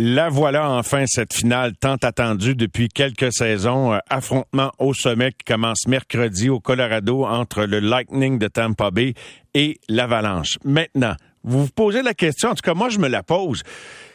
La 0.00 0.28
voilà 0.28 0.70
enfin 0.70 1.06
cette 1.08 1.34
finale 1.34 1.72
tant 1.74 1.96
attendue 1.96 2.54
depuis 2.54 2.88
quelques 2.88 3.32
saisons. 3.32 3.94
Euh, 3.94 3.98
affrontement 4.08 4.70
au 4.78 4.94
sommet 4.94 5.32
qui 5.32 5.52
commence 5.52 5.88
mercredi 5.88 6.48
au 6.48 6.60
Colorado 6.60 7.24
entre 7.24 7.64
le 7.64 7.80
Lightning 7.80 8.38
de 8.38 8.46
Tampa 8.46 8.92
Bay 8.92 9.14
et 9.54 9.80
l'Avalanche. 9.88 10.60
Maintenant, 10.62 11.16
vous 11.42 11.64
vous 11.64 11.72
posez 11.74 12.02
la 12.02 12.14
question, 12.14 12.50
en 12.50 12.54
tout 12.54 12.62
cas 12.62 12.74
moi 12.74 12.90
je 12.90 13.00
me 13.00 13.08
la 13.08 13.24
pose. 13.24 13.64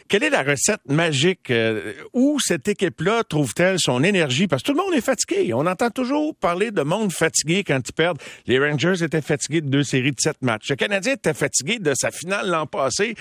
Quelle 0.08 0.24
est 0.24 0.30
la 0.30 0.44
recette 0.44 0.88
magique? 0.88 1.50
Euh, 1.50 1.94
où 2.14 2.38
cette 2.40 2.68
équipe-là 2.68 3.24
trouve-t-elle 3.24 3.80
son 3.80 4.04
énergie? 4.04 4.48
Parce 4.48 4.62
que 4.62 4.68
tout 4.72 4.78
le 4.78 4.84
monde 4.84 4.94
est 4.94 5.02
fatigué. 5.02 5.54
On 5.54 5.66
entend 5.66 5.90
toujours 5.90 6.36
parler 6.36 6.72
de 6.72 6.82
monde 6.82 7.12
fatigué 7.12 7.64
quand 7.64 7.80
ils 7.80 7.94
perdent. 7.94 8.22
Les 8.46 8.60
Rangers 8.60 9.04
étaient 9.04 9.22
fatigués 9.22 9.62
de 9.62 9.70
deux 9.70 9.84
séries 9.84 10.12
de 10.12 10.20
sept 10.20 10.42
matchs. 10.42 10.70
Le 10.70 10.76
Canadien 10.76 11.14
était 11.14 11.34
fatigué 11.34 11.80
de 11.80 11.94
sa 11.96 12.12
finale 12.12 12.50
l'an 12.50 12.68
passé. 12.68 13.16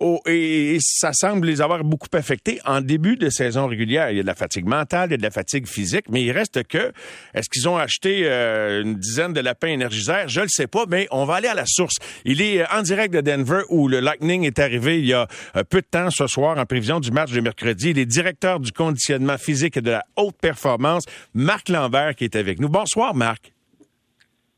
Oh, 0.00 0.20
et, 0.26 0.78
ça 0.80 1.12
semble 1.12 1.46
les 1.46 1.60
avoir 1.60 1.84
beaucoup 1.84 2.08
affectés 2.14 2.60
en 2.64 2.80
début 2.80 3.16
de 3.16 3.30
saison 3.30 3.66
régulière. 3.66 4.10
Il 4.10 4.16
y 4.16 4.20
a 4.20 4.22
de 4.22 4.26
la 4.26 4.34
fatigue 4.34 4.66
mentale, 4.66 5.10
il 5.10 5.12
y 5.12 5.14
a 5.14 5.18
de 5.18 5.22
la 5.22 5.30
fatigue 5.30 5.68
physique, 5.68 6.06
mais 6.08 6.22
il 6.22 6.32
reste 6.32 6.64
que, 6.64 6.92
est-ce 7.32 7.48
qu'ils 7.48 7.68
ont 7.68 7.76
acheté 7.76 8.22
euh, 8.24 8.82
une 8.82 8.96
dizaine 8.96 9.32
de 9.32 9.40
lapins 9.40 9.68
énergiseurs? 9.68 10.28
Je 10.28 10.40
ne 10.40 10.44
le 10.44 10.50
sais 10.50 10.66
pas, 10.66 10.84
mais 10.88 11.06
on 11.12 11.24
va 11.24 11.36
aller 11.36 11.48
à 11.48 11.54
la 11.54 11.66
source. 11.66 11.94
Il 12.24 12.42
est 12.42 12.62
euh, 12.62 12.66
en 12.72 12.82
direct 12.82 13.14
de 13.14 13.20
Denver 13.20 13.62
où 13.68 13.86
le 13.86 14.00
Lightning 14.00 14.44
est 14.44 14.58
arrivé 14.58 14.98
il 14.98 15.06
y 15.06 15.12
a 15.12 15.28
euh, 15.56 15.62
peu 15.62 15.80
de 15.80 15.86
temps 15.88 16.10
ce 16.10 16.26
soir 16.26 16.58
en 16.58 16.66
prévision 16.66 16.98
du 16.98 17.12
match 17.12 17.30
de 17.30 17.40
mercredi. 17.40 17.90
Il 17.90 17.98
est 17.98 18.06
directeur 18.06 18.58
du 18.58 18.72
conditionnement 18.72 19.38
physique 19.38 19.76
et 19.76 19.80
de 19.80 19.92
la 19.92 20.04
haute 20.16 20.36
performance, 20.40 21.04
Marc 21.34 21.68
Lambert, 21.68 22.16
qui 22.16 22.24
est 22.24 22.34
avec 22.34 22.58
nous. 22.58 22.68
Bonsoir, 22.68 23.14
Marc. 23.14 23.53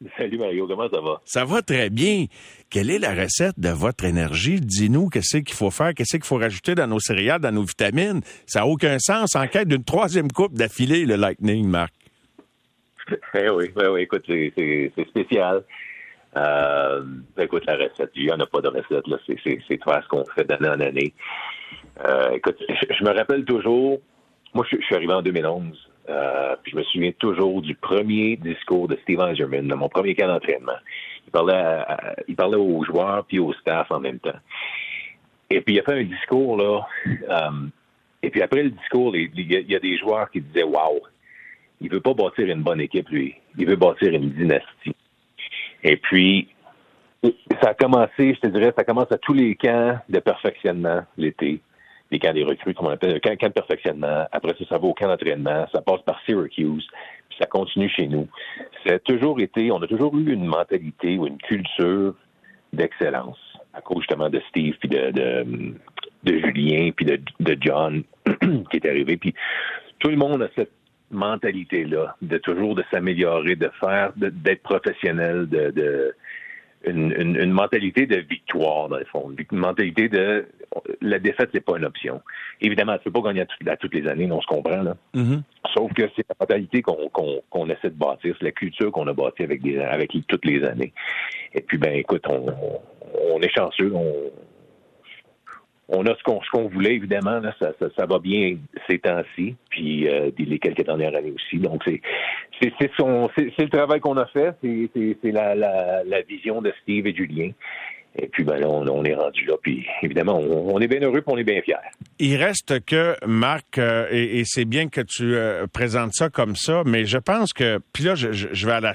Salut 0.18 0.38
Mario, 0.38 0.66
comment 0.66 0.88
ça 0.88 1.00
va? 1.00 1.20
Ça 1.24 1.44
va 1.44 1.62
très 1.62 1.90
bien. 1.90 2.26
Quelle 2.70 2.90
est 2.90 2.98
la 2.98 3.14
recette 3.14 3.58
de 3.58 3.70
votre 3.70 4.04
énergie? 4.04 4.60
Dis-nous 4.60 5.08
qu'est-ce 5.08 5.38
qu'il 5.38 5.54
faut 5.54 5.70
faire, 5.70 5.94
qu'est-ce 5.94 6.16
qu'il 6.16 6.24
faut 6.24 6.36
rajouter 6.36 6.74
dans 6.74 6.86
nos 6.86 7.00
céréales, 7.00 7.40
dans 7.40 7.52
nos 7.52 7.62
vitamines? 7.62 8.20
Ça 8.46 8.60
n'a 8.60 8.66
aucun 8.66 8.98
sens. 8.98 9.34
En 9.36 9.46
quête 9.46 9.68
d'une 9.68 9.84
troisième 9.84 10.30
coupe 10.30 10.54
d'affilée, 10.54 11.06
le 11.06 11.16
Lightning, 11.16 11.66
Marc. 11.68 11.92
Eh 13.34 13.48
oui, 13.50 13.70
oui, 13.76 13.84
oui, 13.88 14.00
écoute, 14.02 14.24
c'est 14.26 15.06
spécial. 15.08 15.62
Euh, 16.36 17.04
écoute, 17.38 17.64
la 17.66 17.76
recette, 17.76 18.10
il 18.16 18.26
n'y 18.26 18.32
en 18.32 18.40
a 18.40 18.46
pas 18.46 18.60
de 18.60 18.68
recette, 18.68 19.06
là. 19.06 19.16
C'est 19.26 19.36
faire 19.36 20.02
ce 20.02 20.08
qu'on 20.08 20.24
fait 20.34 20.44
d'année 20.44 20.68
en 20.68 20.80
année. 20.80 21.14
Euh, 22.04 22.32
écoute, 22.32 22.56
je, 22.68 23.04
me 23.04 23.16
rappelle 23.16 23.44
toujours, 23.44 24.00
moi, 24.54 24.66
je, 24.68 24.76
je 24.80 24.84
suis 24.84 24.94
arrivé 24.96 25.12
en 25.12 25.22
2011. 25.22 25.88
Euh, 26.08 26.56
je 26.64 26.76
me 26.76 26.82
souviens 26.84 27.12
toujours 27.18 27.62
du 27.62 27.74
premier 27.74 28.36
discours 28.36 28.86
de 28.88 28.96
Steve 29.02 29.20
Eiserman, 29.20 29.66
dans 29.66 29.76
mon 29.76 29.88
premier 29.88 30.14
camp 30.14 30.28
d'entraînement. 30.28 30.78
Il 31.26 31.32
parlait, 31.32 31.84
il 32.28 32.36
parlait 32.36 32.56
aux 32.56 32.84
joueurs 32.84 33.24
puis 33.24 33.38
au 33.38 33.52
staff 33.54 33.90
en 33.90 34.00
même 34.00 34.20
temps. 34.20 34.38
Et 35.50 35.60
puis 35.60 35.74
il 35.74 35.80
a 35.80 35.82
fait 35.82 36.00
un 36.00 36.04
discours 36.04 36.56
là. 36.56 36.86
Euh, 37.06 37.66
et 38.22 38.30
puis 38.30 38.42
après 38.42 38.62
le 38.62 38.70
discours, 38.70 39.16
il, 39.16 39.30
y 39.34 39.74
a 39.74 39.78
des 39.80 39.98
joueurs 39.98 40.30
qui 40.30 40.40
disaient 40.40 40.64
Wow, 40.64 41.00
il 41.80 41.90
veut 41.90 42.00
pas 42.00 42.14
bâtir 42.14 42.46
une 42.46 42.62
bonne 42.62 42.80
équipe, 42.80 43.08
lui. 43.08 43.34
Il 43.58 43.66
veut 43.66 43.76
bâtir 43.76 44.12
une 44.12 44.30
dynastie. 44.30 44.94
Et 45.82 45.96
puis 45.96 46.48
ça 47.60 47.70
a 47.70 47.74
commencé, 47.74 48.34
je 48.34 48.40
te 48.40 48.46
dirais, 48.46 48.72
ça 48.76 48.84
commence 48.84 49.10
à 49.10 49.18
tous 49.18 49.34
les 49.34 49.54
camps 49.56 49.98
de 50.08 50.18
perfectionnement 50.20 51.02
l'été 51.16 51.60
les 52.10 52.18
camps 52.18 52.32
des 52.32 52.44
recrues, 52.44 52.74
comme 52.74 52.86
on 52.86 52.90
appelle, 52.90 53.14
le 53.14 53.20
camp, 53.20 53.34
de 53.34 53.52
perfectionnement. 53.52 54.26
Après 54.32 54.54
ça, 54.58 54.64
ça 54.68 54.78
va 54.78 54.86
au 54.86 54.94
camp 54.94 55.08
d'entraînement. 55.08 55.66
Ça 55.72 55.80
passe 55.80 56.02
par 56.02 56.20
Syracuse. 56.24 56.86
Puis 57.28 57.38
ça 57.40 57.46
continue 57.46 57.88
chez 57.88 58.06
nous. 58.06 58.28
C'est 58.84 59.02
toujours 59.04 59.40
été, 59.40 59.70
on 59.72 59.82
a 59.82 59.86
toujours 59.86 60.16
eu 60.16 60.32
une 60.32 60.46
mentalité 60.46 61.18
ou 61.18 61.26
une 61.26 61.38
culture 61.38 62.14
d'excellence 62.72 63.38
à 63.74 63.80
cause 63.80 63.98
justement 64.00 64.30
de 64.30 64.40
Steve 64.48 64.74
puis 64.80 64.88
de, 64.88 65.10
de, 65.10 66.38
Julien 66.38 66.90
puis 66.96 67.04
de, 67.04 67.20
de 67.40 67.56
John 67.60 68.02
qui 68.70 68.76
est 68.76 68.86
arrivé. 68.86 69.16
Puis 69.16 69.34
tout 69.98 70.08
le 70.08 70.16
monde 70.16 70.42
a 70.42 70.48
cette 70.56 70.72
mentalité-là 71.10 72.16
de 72.22 72.38
toujours 72.38 72.74
de 72.74 72.84
s'améliorer, 72.90 73.56
de 73.56 73.70
faire, 73.80 74.12
d'être 74.16 74.62
professionnel, 74.62 75.48
de, 75.48 75.70
de 75.70 76.14
une, 76.84 77.12
une, 77.12 77.50
mentalité 77.50 78.06
de 78.06 78.16
victoire, 78.16 78.88
dans 78.88 78.98
le 78.98 79.04
fond. 79.06 79.34
Une 79.50 79.58
mentalité 79.58 80.08
de 80.08 80.46
la 81.00 81.18
défaite, 81.18 81.50
c'est 81.52 81.64
pas 81.64 81.76
une 81.78 81.84
option. 81.84 82.22
Évidemment, 82.60 82.96
tu 82.98 83.04
peux 83.04 83.20
pas 83.20 83.32
gagner 83.32 83.44
à, 83.66 83.76
toutes 83.76 83.94
les 83.94 84.06
années, 84.06 84.30
on 84.30 84.40
se 84.40 84.46
comprend, 84.46 84.82
là. 84.82 84.96
Mm-hmm. 85.14 85.42
Sauf 85.74 85.92
que 85.94 86.02
c'est 86.14 86.26
la 86.28 86.36
mentalité 86.38 86.82
qu'on 86.82 87.66
essaie 87.68 87.90
de 87.90 87.98
bâtir, 87.98 88.34
c'est 88.38 88.44
la 88.44 88.52
culture 88.52 88.92
qu'on 88.92 89.06
a 89.08 89.12
bâtie 89.12 89.42
avec, 89.42 89.62
des, 89.62 89.78
avec 89.78 90.12
toutes 90.28 90.44
les 90.44 90.64
années. 90.64 90.92
Et 91.54 91.60
puis, 91.60 91.78
ben, 91.78 91.94
écoute, 91.94 92.24
on, 92.28 92.46
on 93.32 93.40
est 93.40 93.54
chanceux, 93.54 93.92
on, 93.94 94.30
on 95.88 96.04
a 96.06 96.14
ce 96.16 96.50
qu'on 96.50 96.68
voulait, 96.68 96.94
évidemment. 96.94 97.38
Là, 97.38 97.54
ça, 97.60 97.72
ça, 97.96 98.06
va 98.06 98.18
bien 98.18 98.56
ces 98.88 98.98
temps-ci, 98.98 99.56
puis 99.70 100.08
euh, 100.08 100.30
les 100.36 100.58
quelques 100.58 100.84
dernières 100.84 101.14
années 101.14 101.32
aussi. 101.32 101.58
Donc, 101.58 101.82
c'est 101.86 102.00
c'est 102.60 102.72
le 103.58 103.68
travail 103.68 104.00
qu'on 104.00 104.16
a 104.16 104.26
fait, 104.26 104.54
c'est 104.62 105.32
la, 105.32 105.54
la, 105.54 106.04
la 106.04 106.22
vision 106.22 106.62
de 106.62 106.72
Steve 106.82 107.06
et 107.06 107.14
Julien. 107.14 107.50
Et 108.18 108.28
puis, 108.28 108.44
ben 108.44 108.58
là, 108.58 108.68
on, 108.68 109.04
est 109.04 109.14
rendu 109.14 109.44
là. 109.44 109.54
Puis, 109.62 109.86
évidemment, 110.02 110.38
on, 110.38 110.80
est 110.80 110.88
bien 110.88 111.00
heureux 111.00 111.18
et 111.18 111.22
on 111.26 111.36
est 111.36 111.44
bien 111.44 111.60
fiers. 111.60 111.74
Il 112.18 112.36
reste 112.36 112.84
que, 112.84 113.14
Marc, 113.26 113.78
euh, 113.78 114.06
et, 114.10 114.42
c'est 114.46 114.64
bien 114.64 114.88
que 114.88 115.02
tu 115.02 115.34
euh, 115.34 115.66
présentes 115.66 116.14
ça 116.14 116.30
comme 116.30 116.56
ça, 116.56 116.82
mais 116.86 117.04
je 117.04 117.18
pense 117.18 117.52
que, 117.52 117.78
puis 117.92 118.04
là, 118.04 118.14
je, 118.14 118.66
vais 118.66 118.72
à 118.72 118.80
la, 118.80 118.94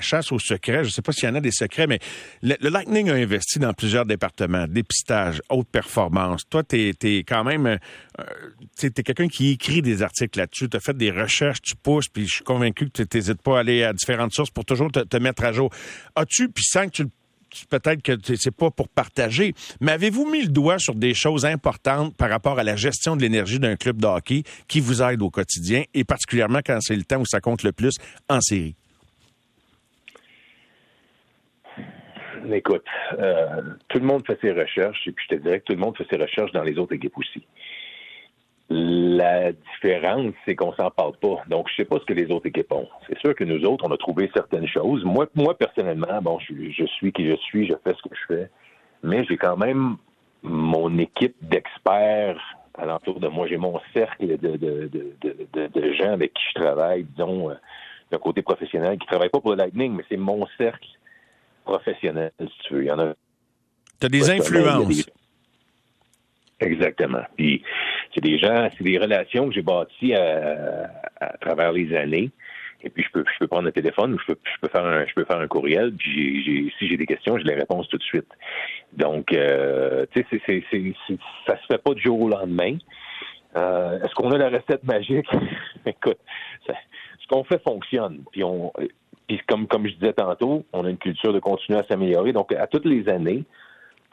chasse 0.00 0.32
aux 0.32 0.38
secrets. 0.38 0.82
Je 0.82 0.88
ne 0.88 0.92
sais 0.92 1.02
pas 1.02 1.12
s'il 1.12 1.28
y 1.28 1.32
en 1.32 1.36
a 1.36 1.40
des 1.40 1.52
secrets, 1.52 1.86
mais 1.86 2.00
le, 2.42 2.56
Lightning 2.68 3.10
a 3.10 3.14
investi 3.14 3.58
dans 3.60 3.72
plusieurs 3.72 4.06
départements, 4.06 4.66
dépistage, 4.66 5.40
haute 5.50 5.68
performance. 5.68 6.42
Toi, 6.48 6.64
tu 6.64 6.94
es, 7.00 7.18
quand 7.18 7.44
même, 7.44 7.66
euh, 7.66 8.24
tu 8.76 8.86
es, 8.86 8.90
quelqu'un 8.90 9.28
qui 9.28 9.52
écrit 9.52 9.82
des 9.82 10.02
articles 10.02 10.38
là-dessus. 10.38 10.68
Tu 10.68 10.76
as 10.76 10.80
fait 10.80 10.96
des 10.96 11.12
recherches, 11.12 11.62
tu 11.62 11.76
pousses, 11.76 12.08
puis 12.08 12.26
je 12.26 12.34
suis 12.36 12.44
convaincu 12.44 12.90
que 12.90 13.02
tu 13.02 13.16
n'hésites 13.16 13.42
pas 13.42 13.58
à 13.58 13.60
aller 13.60 13.84
à 13.84 13.92
différentes 13.92 14.32
sources 14.32 14.50
pour 14.50 14.64
toujours 14.64 14.90
te, 14.90 15.00
te 15.00 15.16
mettre 15.16 15.44
à 15.44 15.52
jour. 15.52 15.70
As-tu, 16.16 16.48
puis 16.48 16.64
sans 16.64 16.86
que 16.86 16.90
tu 16.90 17.02
le 17.04 17.10
peut-être 17.70 18.02
que 18.02 18.36
c'est 18.36 18.54
pas 18.54 18.70
pour 18.70 18.88
partager, 18.88 19.54
mais 19.80 19.92
avez-vous 19.92 20.30
mis 20.30 20.42
le 20.42 20.48
doigt 20.48 20.78
sur 20.78 20.94
des 20.94 21.14
choses 21.14 21.44
importantes 21.44 22.16
par 22.16 22.30
rapport 22.30 22.58
à 22.58 22.64
la 22.64 22.76
gestion 22.76 23.16
de 23.16 23.22
l'énergie 23.22 23.58
d'un 23.58 23.76
club 23.76 24.00
de 24.00 24.06
hockey 24.06 24.42
qui 24.66 24.80
vous 24.80 25.02
aide 25.02 25.22
au 25.22 25.30
quotidien 25.30 25.84
et 25.94 26.04
particulièrement 26.04 26.60
quand 26.64 26.80
c'est 26.80 26.96
le 26.96 27.04
temps 27.04 27.20
où 27.20 27.26
ça 27.26 27.40
compte 27.40 27.62
le 27.62 27.72
plus 27.72 27.96
en 28.28 28.40
série? 28.40 28.74
Écoute, 32.50 32.84
euh, 33.18 33.62
tout 33.88 33.98
le 33.98 34.06
monde 34.06 34.24
fait 34.26 34.38
ses 34.40 34.52
recherches 34.52 35.06
et 35.06 35.12
puis 35.12 35.26
je 35.28 35.36
te 35.36 35.42
dirais 35.42 35.60
que 35.60 35.66
tout 35.66 35.72
le 35.72 35.80
monde 35.80 35.96
fait 35.96 36.06
ses 36.08 36.16
recherches 36.16 36.52
dans 36.52 36.62
les 36.62 36.78
autres 36.78 36.94
équipes 36.94 37.18
aussi. 37.18 37.44
La 38.70 39.52
différence, 39.52 40.34
c'est 40.44 40.54
qu'on 40.54 40.74
s'en 40.74 40.90
parle 40.90 41.16
pas. 41.16 41.42
Donc, 41.48 41.68
je 41.70 41.76
sais 41.76 41.86
pas 41.86 41.98
ce 42.00 42.04
que 42.04 42.12
les 42.12 42.30
autres 42.30 42.46
équipes 42.46 42.70
ont. 42.72 42.86
C'est 43.08 43.18
sûr 43.18 43.34
que 43.34 43.44
nous 43.44 43.64
autres, 43.64 43.86
on 43.86 43.92
a 43.92 43.96
trouvé 43.96 44.30
certaines 44.34 44.66
choses. 44.66 45.04
Moi, 45.04 45.26
moi 45.34 45.56
personnellement, 45.56 46.20
bon, 46.20 46.38
je, 46.38 46.54
je 46.70 46.84
suis 46.84 47.12
qui 47.12 47.26
je 47.26 47.36
suis, 47.36 47.66
je 47.66 47.74
fais 47.82 47.94
ce 47.94 48.08
que 48.08 48.14
je 48.14 48.34
fais. 48.34 48.50
Mais 49.02 49.24
j'ai 49.24 49.38
quand 49.38 49.56
même 49.56 49.96
mon 50.42 50.98
équipe 50.98 51.36
d'experts 51.40 52.40
alentour 52.78 53.20
de 53.20 53.28
moi. 53.28 53.46
J'ai 53.46 53.56
mon 53.56 53.80
cercle 53.92 54.26
de, 54.26 54.36
de, 54.36 54.56
de, 54.56 55.66
de, 55.66 55.92
gens 55.94 56.12
avec 56.12 56.32
qui 56.34 56.42
je 56.54 56.60
travaille, 56.60 57.04
disons, 57.04 57.50
euh, 57.50 57.54
d'un 58.10 58.18
côté 58.18 58.42
professionnel, 58.42 58.98
qui 58.98 59.04
ne 59.04 59.08
travaillent 59.08 59.28
pas 59.28 59.40
pour 59.40 59.50
le 59.50 59.56
Lightning, 59.56 59.94
mais 59.94 60.04
c'est 60.08 60.16
mon 60.16 60.46
cercle 60.56 60.88
professionnel, 61.64 62.32
si 62.40 62.58
tu 62.66 62.74
veux. 62.74 62.84
Il 62.84 62.88
y 62.88 62.90
en 62.90 62.98
a. 62.98 63.14
Tu 64.00 64.06
as 64.06 64.08
des 64.08 64.30
influences. 64.30 65.10
Exactement. 66.60 67.22
Puis 67.36 67.62
c'est 68.18 68.28
des 68.28 68.38
gens, 68.38 68.68
c'est 68.76 68.84
des 68.84 68.98
relations 68.98 69.48
que 69.48 69.54
j'ai 69.54 69.62
bâties 69.62 70.14
à, 70.14 70.88
travers 71.40 71.72
les 71.72 71.94
années. 71.96 72.30
Et 72.82 72.90
puis 72.90 73.02
je 73.02 73.10
peux, 73.10 73.24
je 73.32 73.38
peux 73.40 73.46
prendre 73.46 73.64
le 73.64 73.72
téléphone 73.72 74.14
ou 74.14 74.18
je 74.18 74.32
peux, 74.32 74.38
je 74.44 74.60
peux 74.60 74.68
faire 74.68 74.84
un, 74.84 75.04
je 75.06 75.14
peux 75.14 75.24
faire 75.24 75.38
un 75.38 75.48
courriel. 75.48 75.92
Puis 75.92 76.72
si 76.78 76.88
j'ai 76.88 76.96
des 76.96 77.06
questions, 77.06 77.36
j'ai 77.38 77.44
les 77.44 77.54
réponses 77.54 77.88
tout 77.88 77.98
de 77.98 78.02
suite. 78.02 78.28
Donc, 78.92 79.32
euh, 79.32 80.06
tu 80.12 80.24
sais, 80.30 80.40
c'est, 80.46 80.94
ça 81.46 81.56
se 81.56 81.66
fait 81.66 81.82
pas 81.82 81.94
du 81.94 82.02
jour 82.02 82.20
au 82.20 82.28
lendemain. 82.28 82.76
Euh, 83.56 84.00
est-ce 84.02 84.14
qu'on 84.14 84.30
a 84.30 84.38
la 84.38 84.48
recette 84.48 84.84
magique? 84.84 85.28
Écoute, 85.86 86.18
ce 86.66 87.28
qu'on 87.28 87.44
fait 87.44 87.62
fonctionne. 87.62 88.22
Puis 88.32 88.44
on, 88.44 88.72
puis 89.26 89.40
comme 89.46 89.66
comme 89.66 89.86
je 89.86 89.94
disais 89.94 90.12
tantôt, 90.12 90.64
on 90.72 90.84
a 90.84 90.90
une 90.90 90.98
culture 90.98 91.32
de 91.32 91.40
continuer 91.40 91.80
à 91.80 91.84
s'améliorer. 91.84 92.32
Donc, 92.32 92.52
à 92.52 92.66
toutes 92.66 92.86
les 92.86 93.08
années, 93.08 93.44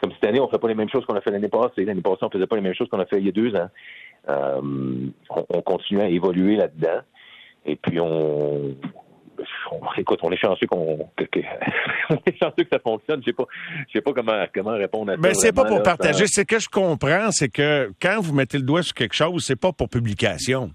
comme 0.01 0.11
cette 0.11 0.25
année, 0.25 0.39
on 0.39 0.45
ne 0.45 0.49
fait 0.49 0.59
pas 0.59 0.67
les 0.67 0.75
mêmes 0.75 0.89
choses 0.89 1.05
qu'on 1.05 1.15
a 1.15 1.21
fait 1.21 1.31
l'année 1.31 1.47
passée. 1.47 1.85
L'année 1.85 2.01
passée, 2.01 2.19
on 2.23 2.27
ne 2.27 2.31
faisait 2.31 2.47
pas 2.47 2.55
les 2.55 2.61
mêmes 2.61 2.73
choses 2.73 2.89
qu'on 2.89 2.99
a 2.99 3.05
fait 3.05 3.19
il 3.19 3.25
y 3.25 3.29
a 3.29 3.31
deux 3.31 3.55
ans. 3.55 3.69
Euh, 4.27 4.61
on, 5.29 5.61
continue 5.61 6.01
à 6.01 6.09
évoluer 6.09 6.57
là-dedans. 6.57 7.01
Et 7.65 7.75
puis, 7.75 7.99
on, 7.99 8.75
écoute, 9.97 10.19
on 10.23 10.31
est 10.31 10.37
chanceux 10.37 10.67
qu'on 10.67 11.09
que, 11.15 11.39
on 12.09 12.15
est 12.25 12.37
chanceux 12.37 12.63
que 12.63 12.69
ça 12.71 12.79
fonctionne. 12.79 13.21
Je 13.21 13.27
sais 13.27 13.33
pas, 13.33 13.45
je 13.87 13.93
sais 13.93 14.01
pas 14.01 14.13
comment 14.13 14.45
comment 14.53 14.71
répondre 14.71 15.11
à 15.11 15.15
ça. 15.15 15.21
Mais 15.21 15.33
c'est 15.33 15.53
pas 15.53 15.65
pour 15.65 15.81
partager. 15.81 16.25
Ce 16.27 16.41
que 16.41 16.59
je 16.59 16.67
comprends, 16.67 17.29
c'est 17.31 17.49
que 17.49 17.91
quand 18.01 18.19
vous 18.19 18.33
mettez 18.33 18.57
le 18.57 18.63
doigt 18.63 18.83
sur 18.83 18.93
quelque 18.93 19.15
chose, 19.15 19.43
c'est 19.45 19.59
pas 19.59 19.71
pour 19.71 19.89
publication. 19.89 20.71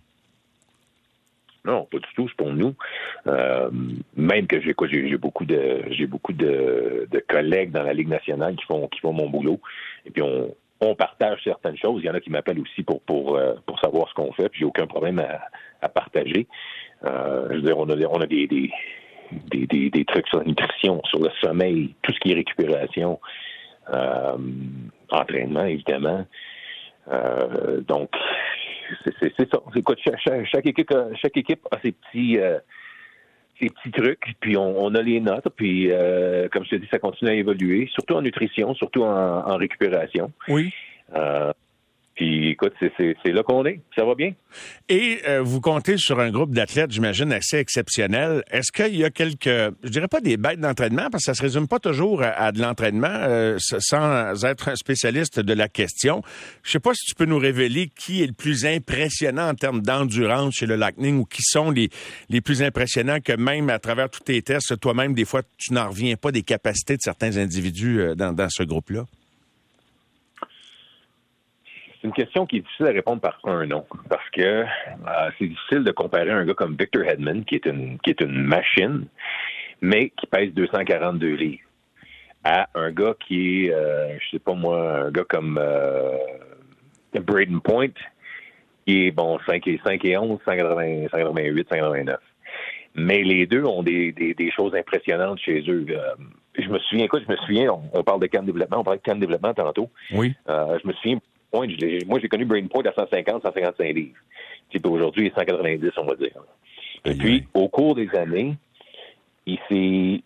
Non, 1.65 1.87
pas 1.91 1.99
du 1.99 2.09
tout, 2.15 2.29
c'est 2.29 2.37
pour 2.37 2.53
nous. 2.53 2.75
Euh, 3.27 3.71
même 4.17 4.47
que 4.47 4.61
j'ai 4.61 4.75
j'ai 5.09 5.19
beaucoup 5.19 5.45
de 5.45 5.83
j'ai 5.91 6.07
beaucoup 6.07 6.33
de, 6.33 7.07
collègues 7.29 7.71
dans 7.71 7.83
la 7.83 7.93
Ligue 7.93 8.09
nationale 8.09 8.57
qui 8.57 8.65
font 8.65 8.89
qui 8.89 9.01
font 9.01 9.13
mon 9.13 9.29
boulot. 9.29 9.61
Et 10.07 10.11
puis 10.11 10.23
on 10.23 10.55
on 10.81 10.95
partage 10.95 11.41
certaines 11.45 11.77
choses. 11.77 12.01
Il 12.03 12.07
y 12.07 12.11
en 12.11 12.15
a 12.15 12.21
qui 12.21 12.31
m'appellent 12.31 12.61
aussi 12.61 12.83
pour 12.83 13.03
pour 13.03 13.37
euh, 13.37 13.55
pour 13.67 13.79
savoir 13.81 14.09
ce 14.09 14.15
qu'on 14.15 14.33
fait. 14.33 14.49
Puis 14.49 14.61
j'ai 14.61 14.65
aucun 14.65 14.87
problème 14.87 15.19
à, 15.19 15.41
à 15.83 15.89
partager. 15.89 16.47
Euh, 17.05 17.49
je 17.51 17.57
veux 17.57 17.63
dire, 17.63 17.79
on 17.79 17.89
a 17.91 17.97
on 18.07 18.21
a 18.21 18.27
des, 18.27 18.47
des 18.47 18.71
des, 19.33 19.67
des, 19.67 19.91
des, 19.91 20.05
trucs 20.05 20.27
sur 20.27 20.39
la 20.39 20.45
nutrition, 20.45 21.01
sur 21.05 21.21
le 21.21 21.31
sommeil, 21.41 21.95
tout 22.03 22.13
ce 22.13 22.19
qui 22.19 22.33
est 22.33 22.35
récupération, 22.35 23.21
euh, 23.93 24.37
entraînement, 25.11 25.65
évidemment. 25.65 26.27
Euh, 27.13 27.81
donc, 27.81 28.11
c'est 29.05 29.51
ça. 29.51 29.61
Écoute, 29.75 29.99
chaque, 30.05 30.47
chaque, 30.47 30.67
équipe, 30.67 30.93
chaque 31.21 31.37
équipe 31.37 31.67
a 31.71 31.81
ses 31.81 31.93
petits, 31.93 32.39
euh, 32.39 32.59
ses 33.61 33.71
petits 33.71 33.91
trucs, 33.91 34.35
puis 34.41 34.57
on, 34.57 34.85
on, 34.85 34.95
a 34.95 35.03
les 35.03 35.21
notes, 35.21 35.49
puis 35.57 35.91
euh, 35.91 36.49
comme 36.49 36.65
je 36.65 36.71
te 36.71 36.77
dis, 36.77 36.89
ça 36.91 36.99
continue 36.99 37.31
à 37.31 37.35
évoluer, 37.35 37.89
surtout 37.93 38.15
en 38.15 38.23
nutrition, 38.23 38.75
surtout 38.75 39.03
en, 39.03 39.47
en 39.47 39.57
récupération. 39.57 40.33
Oui. 40.49 40.73
Euh, 41.15 41.53
puis 42.21 42.51
écoute, 42.51 42.75
c'est 42.79 43.33
là 43.33 43.43
qu'on 43.43 43.65
est. 43.65 43.81
Ça 43.97 44.05
va 44.05 44.15
bien. 44.15 44.35
Et 44.91 45.21
euh, 45.27 45.41
vous 45.41 45.63
comptez 45.63 45.97
sur 45.97 46.21
un 46.21 46.31
groupe 46.31 46.53
d'athlètes, 46.53 46.91
j'imagine, 46.91 47.33
assez 47.33 47.57
exceptionnel. 47.57 48.45
Est-ce 48.51 48.71
qu'il 48.71 48.95
y 48.95 49.05
a 49.05 49.11
quelques, 49.11 49.47
je 49.47 49.89
dirais 49.89 50.07
pas 50.07 50.21
des 50.21 50.37
bêtes 50.37 50.61
d'entraînement, 50.61 51.09
parce 51.11 51.25
que 51.25 51.33
ça 51.33 51.35
se 51.35 51.41
résume 51.41 51.67
pas 51.67 51.79
toujours 51.79 52.23
à, 52.23 52.53
de 52.53 52.61
l'entraînement, 52.61 53.09
euh, 53.09 53.57
sans 53.59 54.45
être 54.45 54.69
un 54.69 54.77
spécialiste 54.77 55.41
de 55.41 55.55
la 55.55 55.69
question. 55.69 56.21
Je 56.63 56.73
sais 56.73 56.79
pas 56.79 56.93
si 56.93 57.07
tu 57.07 57.15
peux 57.15 57.25
nous 57.25 57.39
révéler 57.39 57.89
qui 57.89 58.23
est 58.23 58.27
le 58.27 58.35
plus 58.35 58.67
impressionnant 58.67 59.49
en 59.49 59.55
termes 59.55 59.81
d'endurance 59.81 60.57
chez 60.57 60.67
le 60.67 60.77
Lightning 60.77 61.21
ou 61.21 61.25
qui 61.25 61.41
sont 61.41 61.71
les, 61.71 61.89
les 62.29 62.43
plus 62.43 62.63
impressionnants 62.63 63.21
que 63.25 63.33
même 63.33 63.71
à 63.71 63.79
travers 63.79 64.11
tous 64.11 64.25
tes 64.25 64.43
tests, 64.43 64.79
toi-même, 64.79 65.15
des 65.15 65.25
fois, 65.25 65.41
tu 65.57 65.73
n'en 65.73 65.89
reviens 65.89 66.17
pas 66.17 66.33
des 66.33 66.43
capacités 66.43 66.99
de 66.99 67.03
certains 67.03 67.39
individus 67.39 67.99
euh, 67.99 68.15
dans, 68.15 68.35
dans 68.35 68.51
ce 68.51 68.63
groupe-là 68.63 69.07
c'est 72.01 72.09
une 72.09 72.15
question 72.15 72.47
qui 72.47 72.59
est 72.59 72.61
difficile 72.61 72.87
à 72.87 72.91
répondre 72.93 73.21
par 73.21 73.39
un 73.45 73.67
nom 73.67 73.85
parce 74.09 74.29
que 74.31 74.41
euh, 74.43 74.65
c'est 75.39 75.47
difficile 75.47 75.85
de 75.85 75.91
comparer 75.91 76.31
un 76.31 76.45
gars 76.45 76.55
comme 76.55 76.77
Victor 76.79 77.05
Hedman 77.05 77.45
qui 77.45 77.57
est 77.57 77.67
une 77.67 77.99
qui 77.99 78.11
est 78.11 78.21
une 78.21 78.43
machine 78.43 79.07
mais 79.81 80.11
qui 80.11 80.27
pèse 80.27 80.53
242 80.55 81.35
livres 81.35 81.63
à 82.45 82.69
un 82.75 82.91
gars 82.91 83.15
qui 83.27 83.67
est 83.67 83.73
euh, 83.73 84.19
je 84.19 84.31
sais 84.31 84.39
pas 84.39 84.55
moi 84.55 85.07
un 85.07 85.11
gars 85.11 85.25
comme 85.29 85.59
euh, 85.61 86.17
Braden 87.15 87.61
Point 87.61 87.93
qui 88.87 89.07
est 89.07 89.11
bon 89.11 89.39
5 89.47 89.67
et 89.67 89.81
5 89.85 90.05
et 90.05 90.17
11 90.17 90.39
180, 90.45 91.09
188 91.11 91.69
189 91.69 92.21
mais 92.95 93.23
les 93.23 93.47
deux 93.47 93.65
ont 93.65 93.83
des, 93.83 94.13
des, 94.13 94.35
des 94.35 94.51
choses 94.51 94.75
impressionnantes 94.75 95.39
chez 95.39 95.61
eux. 95.69 95.87
Euh, 95.91 96.15
je 96.59 96.69
me 96.69 96.79
souviens, 96.81 97.05
écoute, 97.05 97.23
je 97.27 97.33
me 97.33 97.37
souviens, 97.39 97.71
on, 97.71 97.83
on, 97.93 98.03
parle 98.03 98.21
de 98.21 98.27
camp 98.27 98.43
de 98.43 98.47
développement, 98.47 98.81
on 98.81 98.85
parlait 98.85 98.99
de 98.99 99.09
camp 99.09 99.15
de 99.15 99.21
développement 99.21 99.55
tantôt. 99.55 99.91
Oui. 100.13 100.35
Euh, 100.49 100.79
je 100.83 100.89
me 100.89 100.93
souviens, 100.95 101.19
Point, 101.51 101.69
moi, 102.07 102.19
j'ai 102.21 102.29
connu 102.29 102.45
Brain 102.45 102.67
Point 102.67 102.85
à 102.87 102.93
150, 102.93 103.43
155 103.43 103.95
livres. 103.95 104.17
Puis 104.71 104.81
aujourd'hui, 104.85 105.25
il 105.25 105.27
est 105.29 105.35
190, 105.35 105.91
on 105.97 106.05
va 106.05 106.15
dire. 106.15 106.31
Et 107.05 107.15
puis, 107.15 107.47
au 107.55 107.69
cours 107.69 107.95
des 107.95 108.09
années, 108.15 108.57
il 109.47 109.59
s'est, 109.69 110.23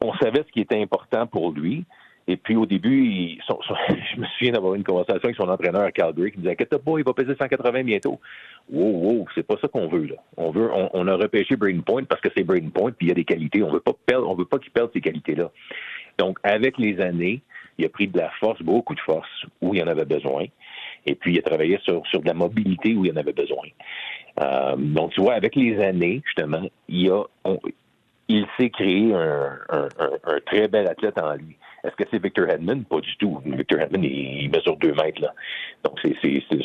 on 0.00 0.14
savait 0.14 0.44
ce 0.46 0.52
qui 0.52 0.60
était 0.60 0.80
important 0.80 1.26
pour 1.26 1.52
lui. 1.52 1.84
Et 2.28 2.36
puis, 2.36 2.54
au 2.54 2.66
début, 2.66 3.04
il, 3.04 3.40
son, 3.46 3.60
son, 3.62 3.74
je 3.88 4.20
me 4.20 4.26
souviens 4.26 4.52
d'avoir 4.52 4.74
une 4.74 4.84
conversation 4.84 5.24
avec 5.24 5.36
son 5.36 5.48
entraîneur 5.48 5.82
à 5.82 5.90
Calgary 5.90 6.30
qui 6.30 6.38
me 6.38 6.42
disait, 6.42 6.52
inquiète 6.52 6.76
pas, 6.76 6.92
il 6.98 7.04
va 7.04 7.12
peser 7.12 7.34
180 7.34 7.82
bientôt. 7.82 8.20
Wow, 8.70 8.84
wow, 8.84 9.26
c'est 9.34 9.42
pas 9.42 9.56
ça 9.60 9.66
qu'on 9.66 9.88
veut, 9.88 10.06
là. 10.06 10.16
On 10.36 10.52
veut, 10.52 10.70
on, 10.72 10.88
on 10.92 11.08
a 11.08 11.16
repêché 11.16 11.56
Brain 11.56 11.80
Point 11.80 12.04
parce 12.04 12.20
que 12.20 12.28
c'est 12.36 12.44
Brain 12.44 12.68
Point 12.72 12.92
puis 12.92 13.06
il 13.06 13.08
y 13.08 13.12
a 13.12 13.14
des 13.14 13.24
qualités. 13.24 13.62
On 13.62 13.72
veut 13.72 13.80
pas 13.80 13.92
perdre, 14.06 14.28
on 14.30 14.34
veut 14.34 14.44
pas 14.44 14.58
qu'il 14.58 14.70
perde 14.70 14.90
ces 14.92 15.00
qualités-là. 15.00 15.50
Donc, 16.18 16.38
avec 16.44 16.78
les 16.78 17.00
années, 17.00 17.42
il 17.82 17.86
a 17.86 17.88
pris 17.88 18.08
de 18.08 18.18
la 18.18 18.30
force, 18.40 18.62
beaucoup 18.62 18.94
de 18.94 19.00
force, 19.00 19.28
où 19.60 19.74
il 19.74 19.82
en 19.82 19.88
avait 19.88 20.04
besoin. 20.04 20.44
Et 21.06 21.14
puis, 21.14 21.34
il 21.34 21.38
a 21.38 21.42
travaillé 21.42 21.78
sur, 21.82 22.06
sur 22.06 22.20
de 22.20 22.26
la 22.26 22.34
mobilité 22.34 22.94
où 22.94 23.04
il 23.04 23.12
en 23.12 23.16
avait 23.16 23.32
besoin. 23.32 23.66
Euh, 24.40 24.76
donc, 24.76 25.12
tu 25.12 25.20
vois, 25.20 25.34
avec 25.34 25.56
les 25.56 25.80
années, 25.82 26.22
justement, 26.24 26.62
il 26.88 27.10
a, 27.10 27.24
on, 27.44 27.58
il 28.28 28.46
s'est 28.56 28.70
créé 28.70 29.12
un, 29.12 29.58
un, 29.68 30.40
très 30.46 30.68
bel 30.68 30.86
athlète 30.86 31.18
en 31.18 31.34
lui. 31.34 31.56
Est-ce 31.84 31.96
que 31.96 32.04
c'est 32.12 32.22
Victor 32.22 32.48
Hedman? 32.48 32.84
Pas 32.84 33.00
du 33.00 33.16
tout. 33.16 33.40
Victor 33.44 33.80
Hedman, 33.80 34.04
il, 34.04 34.48
mesure 34.50 34.76
deux 34.76 34.94
mètres. 34.94 35.20
Là. 35.20 35.34
Donc, 35.84 35.98
c'est 36.02 36.14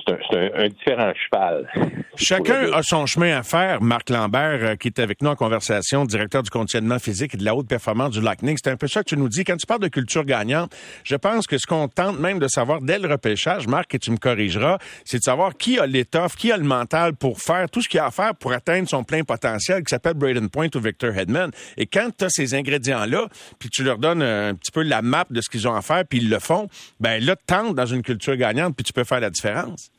un, 0.07 0.37
un, 0.37 0.65
un, 0.65 0.69
différent 0.69 1.11
cheval. 1.15 1.67
Chacun 2.17 2.71
a 2.71 2.83
son 2.83 3.07
chemin 3.07 3.35
à 3.35 3.41
faire. 3.41 3.81
Marc 3.81 4.11
Lambert, 4.11 4.59
euh, 4.61 4.75
qui 4.75 4.89
est 4.89 4.99
avec 4.99 5.23
nous 5.23 5.29
en 5.29 5.35
conversation, 5.35 6.05
directeur 6.05 6.43
du 6.43 6.51
conditionnement 6.51 6.99
physique 6.99 7.33
et 7.33 7.37
de 7.37 7.43
la 7.43 7.55
haute 7.55 7.67
performance 7.67 8.11
du 8.11 8.21
Lightning, 8.21 8.57
c'est 8.61 8.69
un 8.69 8.77
peu 8.77 8.87
ça 8.87 9.03
que 9.03 9.09
tu 9.09 9.17
nous 9.17 9.27
dis. 9.27 9.43
Quand 9.43 9.57
tu 9.57 9.65
parles 9.65 9.81
de 9.81 9.87
culture 9.87 10.23
gagnante, 10.23 10.75
je 11.03 11.15
pense 11.15 11.47
que 11.47 11.57
ce 11.57 11.65
qu'on 11.65 11.87
tente 11.87 12.19
même 12.19 12.37
de 12.37 12.47
savoir 12.47 12.81
dès 12.81 12.99
le 12.99 13.07
repêchage, 13.07 13.67
Marc, 13.67 13.95
et 13.95 13.99
tu 13.99 14.11
me 14.11 14.17
corrigeras, 14.17 14.77
c'est 15.03 15.17
de 15.17 15.23
savoir 15.23 15.55
qui 15.57 15.79
a 15.79 15.87
l'étoffe, 15.87 16.35
qui 16.35 16.51
a 16.51 16.57
le 16.57 16.63
mental 16.63 17.15
pour 17.15 17.39
faire 17.39 17.69
tout 17.71 17.81
ce 17.81 17.89
qu'il 17.89 17.99
a 17.99 18.05
à 18.05 18.11
faire 18.11 18.35
pour 18.35 18.53
atteindre 18.53 18.87
son 18.87 19.03
plein 19.03 19.23
potentiel, 19.23 19.83
qui 19.83 19.89
s'appelle 19.89 20.13
Braden 20.13 20.49
Point 20.49 20.69
ou 20.75 20.79
Victor 20.79 21.17
Hedman. 21.17 21.49
Et 21.75 21.87
quand 21.87 22.09
tu 22.15 22.25
as 22.25 22.29
ces 22.29 22.53
ingrédients-là, 22.53 23.27
puis 23.57 23.69
tu 23.69 23.83
leur 23.83 23.97
donnes 23.97 24.21
un 24.21 24.53
petit 24.53 24.71
peu 24.71 24.83
la 24.83 25.01
map 25.07 25.25
de 25.29 25.41
ce 25.41 25.49
qu'ils 25.49 25.67
ont 25.67 25.73
à 25.73 25.81
faire, 25.81 26.03
puis 26.05 26.19
ils 26.19 26.29
le 26.29 26.39
font, 26.39 26.67
ben 26.99 27.23
là, 27.23 27.35
tente 27.35 27.75
dans 27.75 27.85
une 27.85 28.01
culture 28.01 28.35
gagnante, 28.35 28.75
puis 28.75 28.83
tu 28.83 28.93
peux 28.93 29.03
faire 29.03 29.19
la 29.19 29.29
différence. 29.29 29.91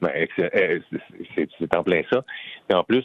Ben, 0.00 0.12
c'est 0.36 1.76
en 1.76 1.82
plein 1.82 2.02
ça. 2.08 2.24
Et 2.70 2.74
en 2.74 2.84
plus, 2.84 3.04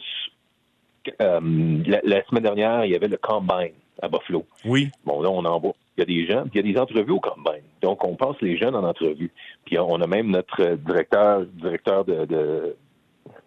euh, 1.20 1.40
la, 1.86 2.00
la, 2.04 2.24
semaine 2.24 2.44
dernière, 2.44 2.84
il 2.84 2.92
y 2.92 2.96
avait 2.96 3.08
le 3.08 3.16
Combine 3.16 3.72
à 4.00 4.08
Buffalo. 4.08 4.46
Oui. 4.64 4.90
Bon, 5.04 5.20
là, 5.20 5.30
on 5.30 5.44
envoie. 5.44 5.74
Il 5.96 6.00
y 6.00 6.02
a 6.02 6.06
des 6.06 6.26
gens, 6.26 6.42
puis 6.42 6.52
il 6.54 6.66
y 6.66 6.70
a 6.70 6.72
des 6.72 6.78
entrevues 6.78 7.12
au 7.12 7.20
Combine. 7.20 7.62
Donc, 7.82 8.04
on 8.04 8.16
passe 8.16 8.36
les 8.40 8.56
jeunes 8.56 8.74
en 8.74 8.84
entrevue. 8.84 9.30
Puis 9.64 9.78
on 9.78 10.00
a 10.00 10.06
même 10.06 10.30
notre 10.30 10.74
directeur, 10.76 11.44
directeur 11.46 12.04
de, 12.04 12.24
de 12.24 12.76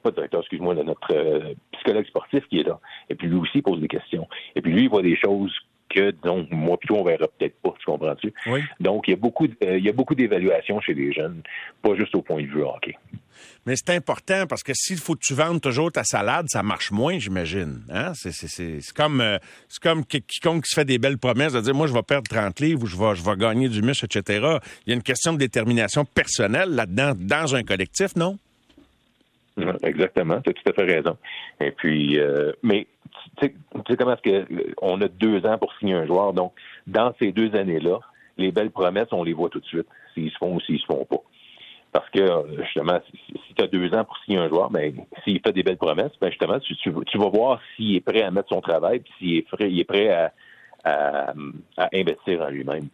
pas 0.03 0.11
directeur, 0.11 0.41
excuse-moi, 0.41 0.75
notre 0.75 1.13
euh, 1.13 1.53
psychologue 1.73 2.05
sportif 2.05 2.45
qui 2.47 2.59
est 2.59 2.67
là. 2.67 2.79
Et 3.09 3.15
puis 3.15 3.27
lui 3.27 3.37
aussi 3.37 3.61
pose 3.61 3.79
des 3.79 3.87
questions. 3.87 4.27
Et 4.55 4.61
puis 4.61 4.71
lui, 4.71 4.83
il 4.83 4.89
voit 4.89 5.01
des 5.01 5.17
choses 5.17 5.53
que, 5.89 6.11
donc, 6.11 6.47
moi 6.51 6.77
plutôt, 6.77 6.97
on 6.97 7.03
verra 7.03 7.27
peut-être 7.27 7.59
pas, 7.61 7.73
tu 7.79 7.85
comprends-tu? 7.85 8.33
Oui. 8.47 8.61
Donc, 8.79 9.07
il 9.07 9.11
y 9.11 9.13
a 9.13 9.17
beaucoup, 9.17 9.47
euh, 9.63 9.77
il 9.77 9.85
y 9.85 9.89
a 9.89 9.93
beaucoup 9.93 10.15
d'évaluations 10.15 10.79
chez 10.81 10.93
les 10.93 11.13
jeunes, 11.13 11.41
pas 11.81 11.95
juste 11.95 12.15
au 12.15 12.21
point 12.21 12.41
de 12.41 12.47
vue 12.47 12.63
hockey. 12.63 12.95
Mais 13.65 13.75
c'est 13.75 13.89
important 13.91 14.45
parce 14.47 14.63
que 14.63 14.71
s'il 14.73 14.97
faut 14.97 15.13
que 15.13 15.21
tu 15.21 15.33
vendes 15.33 15.61
toujours 15.61 15.91
ta 15.91 16.03
salade, 16.03 16.47
ça 16.49 16.63
marche 16.63 16.91
moins, 16.91 17.19
j'imagine. 17.19 17.83
Hein? 17.89 18.13
C'est 18.15 18.79
comme, 18.95 19.21
euh, 19.21 19.37
comme 19.81 20.05
quiconque 20.05 20.63
qui 20.63 20.71
se 20.71 20.75
fait 20.75 20.85
des 20.85 20.97
belles 20.97 21.17
promesses 21.17 21.53
de 21.53 21.61
dire 21.61 21.75
moi 21.75 21.87
je 21.87 21.93
vais 21.93 22.01
perdre 22.01 22.29
30 22.29 22.59
livres 22.61 22.83
ou 22.83 22.85
je 22.87 22.97
vais, 22.97 23.15
je 23.15 23.23
vais 23.23 23.35
gagner 23.35 23.69
du 23.69 23.81
muscle, 23.81 24.05
etc. 24.05 24.57
Il 24.85 24.89
y 24.89 24.93
a 24.93 24.95
une 24.95 25.03
question 25.03 25.33
de 25.33 25.37
détermination 25.37 26.05
personnelle 26.05 26.69
là-dedans, 26.69 27.13
dans 27.15 27.55
un 27.55 27.63
collectif, 27.63 28.15
non? 28.15 28.37
Exactement, 29.83 30.41
tu 30.41 30.49
as 30.49 30.53
tout 30.53 30.69
à 30.69 30.73
fait 30.73 30.83
raison. 30.83 31.17
Et 31.59 31.71
puis, 31.71 32.19
euh, 32.19 32.51
mais 32.63 32.87
tu 33.39 33.47
sais, 33.47 33.97
comment 33.97 34.13
est-ce 34.13 34.21
que 34.21 34.73
on 34.81 35.01
a 35.01 35.07
deux 35.07 35.45
ans 35.45 35.57
pour 35.57 35.73
signer 35.75 35.95
un 35.95 36.05
joueur, 36.05 36.33
donc 36.33 36.53
dans 36.85 37.13
ces 37.19 37.31
deux 37.31 37.55
années-là, 37.55 37.99
les 38.37 38.51
belles 38.51 38.71
promesses, 38.71 39.07
on 39.11 39.23
les 39.23 39.33
voit 39.33 39.49
tout 39.49 39.59
de 39.59 39.65
suite, 39.65 39.87
s'ils 40.13 40.31
se 40.31 40.37
font 40.37 40.55
ou 40.55 40.61
s'ils 40.61 40.79
se 40.79 40.85
font 40.85 41.05
pas. 41.05 41.21
Parce 41.91 42.09
que 42.11 42.21
justement, 42.63 42.99
si, 43.09 43.39
si 43.47 43.53
tu 43.55 43.63
as 43.63 43.67
deux 43.67 43.93
ans 43.95 44.03
pour 44.03 44.17
signer 44.19 44.37
un 44.37 44.49
joueur, 44.49 44.69
ben 44.69 44.93
s'il 45.23 45.39
fait 45.41 45.53
des 45.53 45.63
belles 45.63 45.77
promesses, 45.77 46.11
ben 46.21 46.29
justement, 46.29 46.59
tu, 46.59 46.75
tu, 46.75 47.17
vas 47.17 47.29
voir 47.29 47.59
s'il 47.75 47.95
est 47.95 48.01
prêt 48.01 48.21
à 48.21 48.29
mettre 48.29 48.49
son 48.49 48.61
travail, 48.61 48.99
puis 48.99 49.13
s'il 49.17 49.37
est 49.37 49.41
prêt, 49.41 49.73
est 49.73 49.83
prêt 49.83 50.09
à, 50.09 50.33
à, 50.83 51.33
à 51.77 51.89
investir 51.93 52.41
en 52.41 52.49
lui-même. 52.49 52.89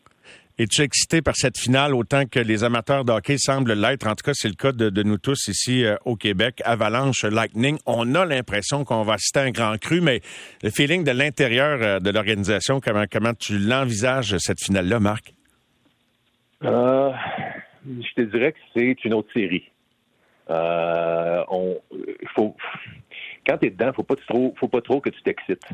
Es-tu 0.64 0.82
excité 0.82 1.22
par 1.22 1.36
cette 1.36 1.58
finale 1.58 1.94
autant 1.94 2.26
que 2.26 2.40
les 2.40 2.64
amateurs 2.64 3.04
de 3.04 3.12
hockey 3.12 3.36
semblent 3.38 3.74
l'être? 3.74 4.08
En 4.08 4.16
tout 4.16 4.24
cas, 4.24 4.32
c'est 4.34 4.48
le 4.48 4.54
cas 4.54 4.72
de, 4.72 5.04
nous 5.04 5.18
tous 5.18 5.50
ici 5.50 5.84
euh, 5.84 5.98
au 6.06 6.16
Québec. 6.16 6.62
Avalanche, 6.64 7.26
Lightning, 7.26 7.78
on 7.86 8.16
a 8.16 8.26
l'impression 8.26 8.86
qu'on 8.86 9.04
va 9.04 9.16
à 9.16 9.40
un 9.42 9.52
grand 9.52 9.78
cru, 9.78 10.00
mais 10.00 10.22
le 10.64 10.70
feeling 10.70 11.04
de 11.04 11.12
l'intérieur 11.12 11.80
euh, 11.82 12.00
de 12.00 12.10
l'organisation, 12.12 12.80
comment, 12.80 13.34
tu 13.38 13.60
l'envisages, 13.60 14.38
cette 14.38 14.64
finale-là, 14.64 15.02
Marc? 15.02 15.34
Euh, 16.64 17.12
je 17.86 18.14
te 18.16 18.22
dirais 18.22 18.54
que 18.54 18.60
c'est 18.74 19.04
une 19.04 19.16
autre 19.16 19.34
série. 19.34 19.70
On, 20.48 21.78
faut, 22.36 22.56
quand 23.46 23.58
tu 23.58 23.68
es 23.68 23.70
dedans, 23.70 23.92
faut 23.94 24.04
pas 24.04 24.16
trop, 24.16 24.54
faut 24.60 24.68
pas 24.68 24.82
trop 24.82 25.02
que 25.02 25.10
tu 25.10 25.22
t'excites. 25.22 25.68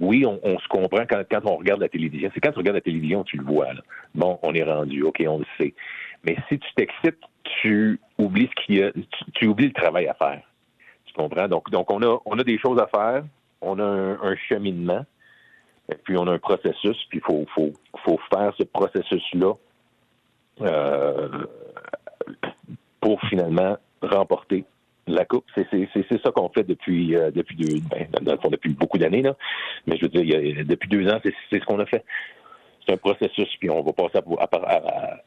Oui, 0.00 0.24
on, 0.26 0.40
on, 0.42 0.58
se 0.58 0.68
comprend 0.68 1.04
quand, 1.08 1.22
quand 1.30 1.40
on 1.44 1.56
regarde 1.56 1.80
la 1.80 1.88
télévision. 1.88 2.30
C'est 2.34 2.40
quand 2.40 2.52
tu 2.52 2.58
regardes 2.58 2.76
la 2.76 2.82
télévision, 2.82 3.22
tu 3.24 3.36
le 3.36 3.44
vois. 3.44 3.72
Là. 3.72 3.80
Bon, 4.14 4.38
on 4.42 4.52
est 4.54 4.64
rendu, 4.64 5.02
ok, 5.02 5.22
on 5.28 5.38
le 5.38 5.44
sait. 5.58 5.74
Mais 6.24 6.36
si 6.48 6.58
tu 6.58 6.68
t'excites, 6.74 7.20
tu 7.62 8.00
oublies 8.18 8.48
ce 8.48 8.64
qu'il 8.64 8.78
y 8.78 8.82
a, 8.82 8.90
tu, 9.34 9.46
oublies 9.46 9.68
le 9.68 9.72
travail 9.72 10.08
à 10.08 10.14
faire. 10.14 10.42
Tu 11.04 11.14
comprends? 11.14 11.46
Donc, 11.46 11.70
donc 11.70 11.90
on 11.90 12.02
a, 12.02 12.18
on 12.24 12.38
a 12.38 12.44
des 12.44 12.58
choses 12.58 12.80
à 12.80 12.86
faire. 12.88 13.24
On 13.60 13.78
a 13.78 13.84
un, 13.84 14.20
un 14.20 14.36
cheminement. 14.48 15.04
Et 15.90 15.94
puis 15.94 16.16
on 16.18 16.26
a 16.26 16.32
un 16.32 16.38
processus. 16.38 16.96
Puis 17.08 17.18
il 17.18 17.22
faut, 17.22 17.46
faut, 17.54 17.72
faut 18.04 18.18
faire 18.32 18.52
ce 18.58 18.64
processus-là 18.64 19.52
euh, 20.62 21.28
pour 23.00 23.20
finalement 23.22 23.76
remporter 24.02 24.64
la 25.06 25.24
coupe. 25.24 25.44
C'est 25.54 26.22
ça 26.22 26.30
qu'on 26.32 26.48
fait 26.48 26.64
depuis 26.64 27.14
euh, 27.16 27.30
depuis 27.30 27.56
deux, 27.56 27.80
ben, 27.90 28.08
depuis 28.50 28.70
beaucoup 28.70 28.98
d'années 28.98 29.22
là. 29.22 29.36
Mais 29.86 29.96
je 29.96 30.02
veux 30.02 30.08
dire, 30.08 30.22
il 30.22 30.56
y 30.56 30.60
a, 30.60 30.64
depuis 30.64 30.88
deux 30.88 31.08
ans, 31.08 31.20
c'est 31.22 31.34
ce 31.50 31.64
qu'on 31.64 31.78
a 31.78 31.86
fait. 31.86 32.04
C'est 32.84 32.92
un 32.92 32.96
processus, 32.96 33.48
puis 33.58 33.70
on 33.70 33.82
va 33.82 33.92
passer 33.92 34.18
à, 34.18 34.22
à, 34.42 34.76
à, 34.76 35.20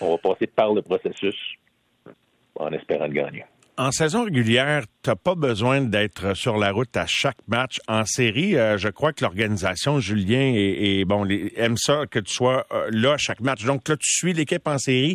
on 0.00 0.10
va 0.12 0.18
passer 0.18 0.46
par 0.46 0.72
le 0.72 0.82
processus 0.82 1.36
en 2.56 2.72
espérant 2.72 3.08
de 3.08 3.14
gagner. 3.14 3.44
En 3.78 3.92
saison 3.92 4.24
régulière, 4.24 4.82
tu 5.04 5.08
n'as 5.08 5.14
pas 5.14 5.36
besoin 5.36 5.80
d'être 5.80 6.34
sur 6.34 6.58
la 6.58 6.72
route 6.72 6.96
à 6.96 7.06
chaque 7.06 7.38
match. 7.46 7.78
En 7.86 8.04
série, 8.04 8.56
euh, 8.56 8.76
je 8.76 8.88
crois 8.88 9.12
que 9.12 9.22
l'organisation, 9.22 10.00
Julien, 10.00 10.52
et, 10.52 11.04
bon, 11.04 11.22
les, 11.22 11.52
aime 11.54 11.76
ça 11.76 12.06
que 12.10 12.18
tu 12.18 12.34
sois 12.34 12.66
euh, 12.72 12.88
là 12.90 13.12
à 13.12 13.16
chaque 13.18 13.40
match. 13.40 13.64
Donc 13.64 13.88
là, 13.88 13.96
tu 13.96 14.10
suis 14.10 14.32
l'équipe 14.32 14.66
en 14.66 14.78
série. 14.78 15.14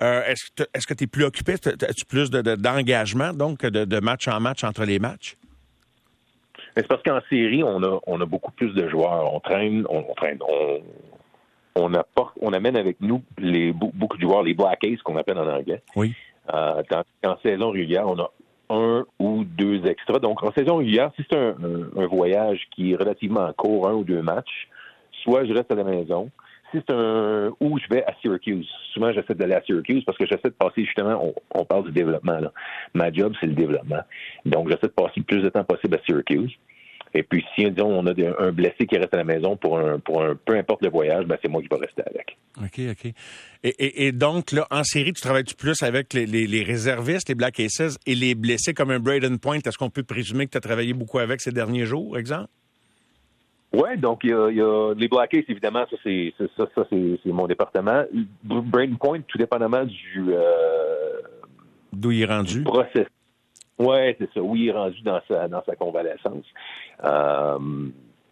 Euh, 0.00 0.22
est-ce 0.28 0.86
que 0.86 0.94
tu 0.94 1.04
es 1.04 1.06
plus 1.08 1.24
occupé? 1.24 1.54
As-tu 1.54 2.04
plus 2.04 2.30
d'engagement, 2.30 3.32
donc, 3.32 3.66
de, 3.66 4.00
match 4.00 4.28
en 4.28 4.38
match 4.38 4.62
entre 4.62 4.84
les 4.84 5.00
matchs? 5.00 5.36
C'est 6.76 6.86
parce 6.86 7.02
qu'en 7.02 7.20
série, 7.28 7.64
on 7.64 7.82
a, 7.82 7.98
on 8.06 8.20
a 8.20 8.26
beaucoup 8.26 8.52
plus 8.52 8.72
de 8.74 8.88
joueurs. 8.88 9.34
On 9.34 9.40
traîne, 9.40 9.86
on, 9.88 10.04
traîne, 10.14 10.38
on, 11.74 11.94
apporte, 11.94 12.36
on 12.40 12.52
amène 12.52 12.76
avec 12.76 13.00
nous 13.00 13.24
les, 13.38 13.72
beaucoup 13.72 14.18
de 14.18 14.22
joueurs, 14.22 14.44
les 14.44 14.54
Black 14.54 14.84
Ace 14.84 15.02
qu'on 15.02 15.16
appelle 15.16 15.38
en 15.38 15.48
anglais. 15.48 15.82
Oui. 15.96 16.14
Euh, 16.52 16.82
en 17.24 17.36
saison 17.42 17.70
régulière, 17.70 18.06
on 18.06 18.18
a 18.18 18.30
un 18.70 19.04
ou 19.18 19.44
deux 19.44 19.86
extras. 19.86 20.18
Donc, 20.18 20.42
en 20.42 20.52
saison 20.52 20.76
régulière, 20.76 21.10
si 21.16 21.24
c'est 21.30 21.38
un, 21.38 22.06
voyage 22.06 22.60
qui 22.74 22.92
est 22.92 22.96
relativement 22.96 23.52
court, 23.52 23.88
un 23.88 23.94
ou 23.94 24.04
deux 24.04 24.22
matchs, 24.22 24.68
soit 25.22 25.44
je 25.44 25.52
reste 25.52 25.70
à 25.72 25.74
la 25.74 25.84
maison. 25.84 26.30
Si 26.70 26.78
c'est 26.78 26.94
un 26.94 27.52
où 27.60 27.78
je 27.78 27.88
vais 27.88 28.04
à 28.04 28.14
Syracuse, 28.20 28.68
souvent 28.92 29.12
j'essaie 29.12 29.34
d'aller 29.34 29.54
à 29.54 29.62
Syracuse 29.62 30.02
parce 30.04 30.18
que 30.18 30.26
j'essaie 30.26 30.48
de 30.48 30.54
passer 30.54 30.84
justement, 30.84 31.22
on, 31.22 31.60
on 31.60 31.64
parle 31.64 31.84
du 31.84 31.92
développement. 31.92 32.40
Là. 32.40 32.52
Ma 32.94 33.12
job, 33.12 33.32
c'est 33.40 33.46
le 33.46 33.54
développement. 33.54 34.02
Donc, 34.44 34.68
j'essaie 34.68 34.88
de 34.88 34.92
passer 34.92 35.12
le 35.18 35.22
plus 35.22 35.42
de 35.42 35.48
temps 35.50 35.64
possible 35.64 35.96
à 35.96 36.04
Syracuse. 36.04 36.52
Et 37.16 37.22
puis, 37.22 37.44
si 37.54 37.70
disons, 37.70 38.00
on 38.00 38.06
a 38.06 38.12
un 38.40 38.50
blessé 38.50 38.86
qui 38.86 38.96
reste 38.96 39.14
à 39.14 39.18
la 39.18 39.24
maison 39.24 39.56
pour 39.56 39.78
un, 39.78 40.00
pour 40.00 40.22
un 40.22 40.34
peu 40.34 40.56
importe 40.56 40.82
le 40.82 40.90
voyage, 40.90 41.24
ben, 41.26 41.38
c'est 41.40 41.48
moi 41.48 41.62
qui 41.62 41.68
vais 41.68 41.76
rester 41.76 42.02
avec. 42.04 42.36
OK, 42.60 42.80
OK. 42.90 43.12
Et, 43.62 44.06
et, 44.06 44.12
donc, 44.12 44.50
là, 44.50 44.66
en 44.70 44.82
série, 44.82 45.12
tu 45.12 45.22
travailles-tu 45.22 45.54
plus 45.54 45.82
avec 45.84 46.12
les, 46.12 46.26
les, 46.26 46.62
réservistes, 46.64 47.28
les 47.28 47.36
Black 47.36 47.60
Aces 47.60 47.98
et 48.06 48.16
les 48.16 48.34
blessés 48.34 48.74
comme 48.74 48.90
un 48.90 48.98
Braden 48.98 49.38
Point? 49.38 49.58
Est-ce 49.64 49.78
qu'on 49.78 49.90
peut 49.90 50.02
présumer 50.02 50.46
que 50.46 50.52
tu 50.52 50.58
as 50.58 50.60
travaillé 50.60 50.92
beaucoup 50.92 51.20
avec 51.20 51.40
ces 51.40 51.52
derniers 51.52 51.86
jours, 51.86 52.18
exemple? 52.18 52.48
Oui, 53.72 53.96
donc 53.96 54.20
il 54.24 54.30
y, 54.30 54.32
a, 54.32 54.50
y, 54.50 54.60
a, 54.60 54.94
les 54.94 55.08
Black 55.08 55.34
Aces, 55.34 55.44
évidemment, 55.48 55.86
ça 55.88 55.96
c'est 56.02 56.32
ça, 56.56 56.66
ça 56.74 56.86
c'est 56.90 57.18
mon 57.26 57.46
département. 57.46 58.04
Braden 58.42 58.96
Point, 58.98 59.20
tout 59.26 59.38
dépendamment 59.38 59.84
du 59.84 60.24
euh, 60.28 61.20
d'où 61.92 62.10
il 62.10 62.22
est 62.22 62.26
rendu? 62.26 62.62
process 62.62 63.06
oui, 63.78 64.14
c'est 64.18 64.32
ça. 64.32 64.40
Oui, 64.40 64.60
il 64.60 64.68
est 64.68 64.72
rendu 64.72 65.00
dans 65.02 65.20
sa, 65.26 65.48
dans 65.48 65.62
sa 65.64 65.74
convalescence. 65.74 66.44
Euh, 67.04 67.58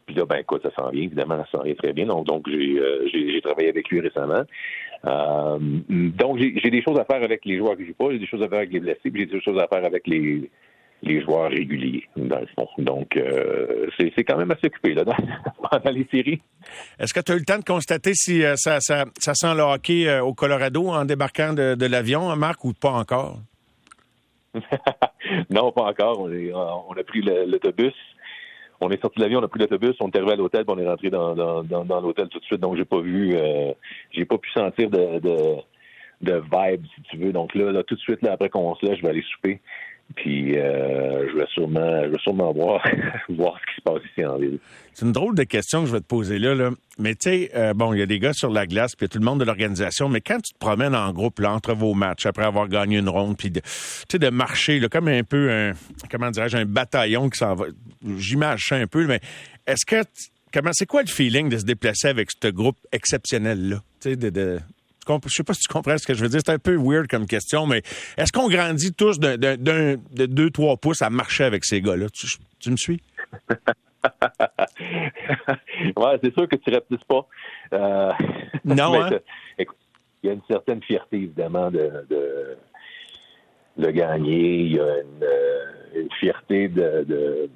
puis 0.07 0.17
là, 0.17 0.25
ben 0.25 0.37
écoute, 0.37 0.63
ça 0.63 0.71
s'en 0.75 0.91
vient, 0.91 1.03
évidemment, 1.03 1.39
ça 1.39 1.59
s'en 1.59 1.65
vient 1.65 1.75
très 1.75 1.93
bien. 1.93 2.07
Donc, 2.07 2.27
donc 2.27 2.49
j'ai, 2.49 2.79
euh, 2.79 3.41
travaillé 3.43 3.69
avec 3.69 3.89
lui 3.89 4.01
récemment. 4.01 4.43
Euh, 5.05 5.59
donc, 5.89 6.39
j'ai, 6.39 6.71
des 6.71 6.83
choses 6.83 6.99
à 6.99 7.05
faire 7.05 7.23
avec 7.25 7.45
les 7.45 7.59
joueurs 7.59 7.77
que 7.77 7.85
j'ai 7.85 7.93
pas, 7.93 8.11
j'ai 8.13 8.21
des 8.21 8.27
choses 8.27 8.43
à 8.43 8.49
faire 8.49 8.59
avec 8.59 8.73
les 8.73 8.81
blessés, 8.81 9.11
puis 9.11 9.23
j'ai 9.23 9.27
des 9.27 9.41
choses 9.41 9.59
à 9.59 9.67
faire 9.67 9.85
avec 9.85 10.07
les, 10.07 10.49
les 11.03 11.21
joueurs 11.23 11.51
réguliers, 11.51 12.05
dans 12.15 12.39
le 12.39 12.47
fond. 12.55 12.69
Donc, 12.79 13.19
c'est, 13.99 14.23
quand 14.23 14.37
même 14.37 14.53
assez 14.53 14.69
occupé 14.69 14.95
là, 14.95 15.03
dans, 15.85 15.91
les 15.91 16.07
séries. 16.09 16.41
Est-ce 17.01 17.13
que 17.13 17.19
tu 17.19 17.33
as 17.33 17.35
eu 17.35 17.39
le 17.39 17.45
temps 17.45 17.59
de 17.59 17.65
constater 17.65 18.13
si 18.15 18.43
ça, 18.55 18.79
ça, 18.79 19.07
ça 19.19 19.35
sent 19.35 19.55
le 19.57 19.63
hockey 19.63 20.21
au 20.21 20.35
Colorado 20.35 20.87
en 20.87 21.05
débarquant 21.05 21.53
de, 21.53 21.75
de 21.75 21.87
l'avion, 21.87 22.35
Marc, 22.37 22.65
ou 22.65 22.73
pas 22.75 22.93
encore? 22.93 23.41
non, 25.51 25.73
pas 25.73 25.83
encore. 25.83 26.21
On, 26.21 26.29
on 26.89 26.93
a 26.93 27.05
pris 27.05 27.23
l'autobus. 27.23 27.95
On 28.81 28.91
est 28.91 29.01
sorti 29.01 29.19
de 29.19 29.23
l'avion, 29.23 29.39
on 29.39 29.45
a 29.45 29.49
pris 29.49 29.61
l'autobus, 29.61 29.95
on 30.01 30.11
est 30.11 30.17
arrivé 30.17 30.33
à 30.33 30.37
l'hôtel, 30.37 30.65
on 30.67 30.77
est 30.77 30.89
rentré 30.89 31.09
dans, 31.09 31.35
l'hôtel 32.01 32.29
tout 32.29 32.41
de 32.41 32.45
suite. 32.45 32.61
Donc 32.61 32.77
j'ai 32.77 32.85
pas 32.85 33.01
vu, 33.01 33.37
euh, 33.37 33.73
j'ai 34.11 34.25
pas 34.25 34.39
pu 34.39 34.51
sentir 34.51 34.91
de, 34.91 35.21
de, 35.21 35.57
de 36.23 36.43
vibe, 36.53 36.85
si 36.97 37.03
tu 37.03 37.17
veux. 37.19 37.33
Donc 37.33 37.55
là, 37.55 37.71
là 37.71 37.85
tout 37.85 37.95
de 37.95 38.01
suite, 38.01 38.23
là, 38.23 38.33
après 38.33 38.49
qu'on 38.49 38.75
se 38.75 38.85
lève, 38.85 38.97
je 38.97 39.03
vais 39.03 39.11
aller 39.11 39.23
souper. 39.23 39.61
Puis 40.15 40.59
euh, 40.59 41.29
je 41.31 41.37
vais 41.37 41.47
sûrement, 41.53 42.05
je 42.05 42.09
vais 42.09 42.19
sûrement 42.19 42.53
voir, 42.53 42.83
voir 43.29 43.59
ce 43.61 43.73
qui 43.73 43.77
se 43.77 43.83
passe 43.83 44.03
ici 44.11 44.25
en 44.25 44.39
ville. 44.39 44.59
C'est 44.93 45.07
une 45.07 45.13
drôle 45.13 45.35
de 45.35 45.45
question 45.45 45.83
que 45.83 45.87
je 45.87 45.93
vais 45.93 46.01
te 46.01 46.07
poser 46.07 46.39
là. 46.39 46.55
là. 46.55 46.71
Mais 46.99 47.15
tu 47.15 47.31
sais, 47.31 47.51
euh, 47.55 47.75
bon, 47.75 47.95
il 47.95 48.01
y 48.01 48.03
a 48.03 48.07
des 48.07 48.19
gars 48.19 48.33
sur 48.33 48.51
la 48.51 48.67
glace, 48.67 48.95
puis 48.95 49.07
il 49.07 49.09
y 49.09 49.11
a 49.11 49.13
tout 49.13 49.19
le 49.19 49.25
monde 49.25 49.41
de 49.41 49.45
l'organisation. 49.45 50.09
Mais 50.09 50.21
quand 50.21 50.41
tu 50.41 50.53
te 50.53 50.59
promènes 50.59 50.95
en 50.95 51.13
groupe 51.13 51.41
là, 51.41 51.53
entre 51.53 51.75
vos 51.75 51.95
matchs, 51.95 52.27
après 52.27 52.45
avoir 52.45 52.69
gagné 52.69 52.99
une 52.99 53.09
ronde, 53.09 53.37
puis 53.37 53.51
de, 53.51 54.31
marcher 54.31 54.81
là, 54.81 54.89
comme 54.89 55.09
un 55.09 55.23
peu 55.23 55.51
un, 55.51 55.73
comment 56.11 56.31
dirais-je, 56.31 56.57
un 56.57 56.65
bataillon 56.65 57.29
qui 57.31 57.39
s'en 57.39 57.55
va. 57.55 57.67
J'imagine 58.19 58.79
un 58.79 58.87
peu, 58.87 59.07
mais 59.07 59.21
est-ce 59.67 59.87
que 59.87 60.03
comment 60.53 60.71
c'est 60.73 60.87
quoi 60.87 61.03
le 61.03 61.09
feeling 61.09 61.49
de 61.49 61.59
se 61.59 61.65
déplacer 61.65 62.09
avec 62.09 62.31
ce 62.31 62.49
groupe 62.49 62.77
exceptionnel 62.93 63.69
là, 63.69 63.77
tu 64.01 64.11
sais, 64.11 64.17
de, 64.17 64.31
de 64.31 64.61
je 65.09 65.29
sais 65.29 65.45
pas 65.45 65.55
si 65.55 65.61
tu 65.61 65.69
comprends 65.73 65.99
ce 65.99 66.07
que 66.07 66.15
je 66.15 66.23
veux 66.23 66.29
dire. 66.29 66.41
C'est 66.45 66.53
un 66.53 66.59
peu 66.59 66.77
weird 66.77 67.09
comme 67.09 67.27
question, 67.27 67.67
mais 67.67 67.83
est-ce 68.17 68.33
qu'on 68.33 68.49
grandit 68.49 68.93
tous 68.93 69.19
de, 69.19 69.37
de, 69.37 70.27
deux, 70.27 70.51
trois 70.51 70.77
pouces 70.77 71.03
à 71.03 71.11
marcher 71.11 71.45
avec 71.45 71.65
ces 71.65 71.81
gars-là? 71.81 72.07
Tu, 72.61 72.71
me 72.71 72.77
suis? 72.77 73.01
ouais, 75.97 76.19
c'est 76.23 76.35
sûr 76.35 76.49
que 76.49 76.57
tu 76.57 76.71
répliques 76.71 77.05
pas. 77.05 77.27
Euh, 77.73 78.13
non, 78.65 79.03
hein? 79.03 79.11
il 79.59 79.67
y 80.25 80.29
a 80.29 80.33
une 80.33 80.43
certaine 80.49 80.83
fierté, 80.83 81.17
évidemment, 81.17 81.71
de, 81.71 82.07
de, 83.77 83.91
gagner. 83.91 84.61
Il 84.61 84.73
y 84.77 84.81
a 84.81 85.01
une, 85.01 85.23
euh, 85.23 86.07
fierté 86.21 86.69
de 86.69 87.49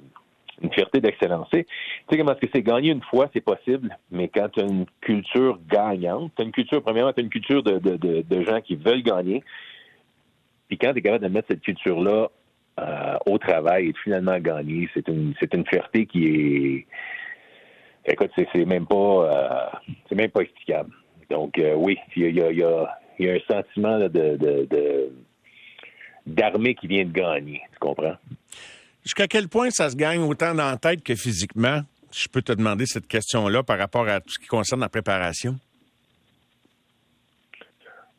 une 0.61 0.71
fierté 0.73 0.99
d'excellence. 0.99 1.47
Tu 1.51 1.65
sais 2.09 2.17
comment 2.17 2.31
est-ce 2.31 2.41
que 2.41 2.51
c'est 2.53 2.63
gagner 2.63 2.91
une 2.91 3.03
fois, 3.03 3.29
c'est 3.33 3.41
possible, 3.41 3.95
mais 4.11 4.27
quand 4.27 4.49
tu 4.49 4.61
as 4.61 4.63
une 4.63 4.85
culture 5.01 5.59
gagnante, 5.69 6.31
tu 6.35 6.41
as 6.41 6.45
une 6.45 6.51
culture, 6.51 6.81
premièrement, 6.81 7.13
tu 7.13 7.21
as 7.21 7.23
une 7.23 7.29
culture 7.29 7.63
de, 7.63 7.77
de, 7.77 8.21
de, 8.21 8.43
gens 8.43 8.61
qui 8.61 8.75
veulent 8.75 9.03
gagner. 9.03 9.43
Puis 10.67 10.77
quand 10.77 10.93
tu 10.93 10.99
es 10.99 11.01
capable 11.01 11.23
de 11.23 11.29
mettre 11.29 11.47
cette 11.49 11.61
culture-là 11.61 12.29
euh, 12.79 13.17
au 13.25 13.37
travail 13.37 13.87
et 13.87 13.91
de 13.91 13.97
finalement 13.97 14.39
gagner, 14.39 14.89
c'est 14.93 15.07
une 15.07 15.33
c'est 15.39 15.53
une 15.53 15.65
fierté 15.65 16.05
qui 16.05 16.25
est 16.25 16.85
écoute, 18.05 18.31
c'est 18.35 18.65
même 18.65 18.85
pas 18.85 18.95
euh, 18.95 19.91
c'est 20.09 20.15
même 20.15 20.31
pas 20.31 20.41
explicable. 20.41 20.91
Donc 21.29 21.57
euh, 21.59 21.75
oui, 21.75 21.97
il 22.15 22.35
y 22.35 22.41
a, 22.41 22.51
y, 22.51 22.63
a, 22.63 22.99
y 23.19 23.29
a, 23.29 23.33
un 23.33 23.39
sentiment 23.49 23.99
de, 23.99 24.07
de 24.07 25.11
d'armée 26.27 26.75
qui 26.75 26.87
vient 26.87 27.05
de 27.05 27.11
gagner, 27.11 27.61
tu 27.71 27.79
comprends? 27.79 28.15
Jusqu'à 29.07 29.27
quel 29.29 29.47
point 29.47 29.69
ça 29.69 29.89
se 29.89 29.95
gagne 29.95 30.19
autant 30.19 30.53
dans 30.53 30.69
la 30.69 30.75
tête 30.75 31.01
que 31.01 31.15
physiquement? 31.15 31.79
Je 32.11 32.27
peux 32.27 32.41
te 32.41 32.51
demander 32.51 32.85
cette 32.85 33.07
question-là 33.07 33.63
par 33.63 33.77
rapport 33.77 34.05
à 34.05 34.19
tout 34.19 34.31
ce 34.31 34.37
qui 34.37 34.47
concerne 34.47 34.81
la 34.81 34.89
préparation. 34.89 35.55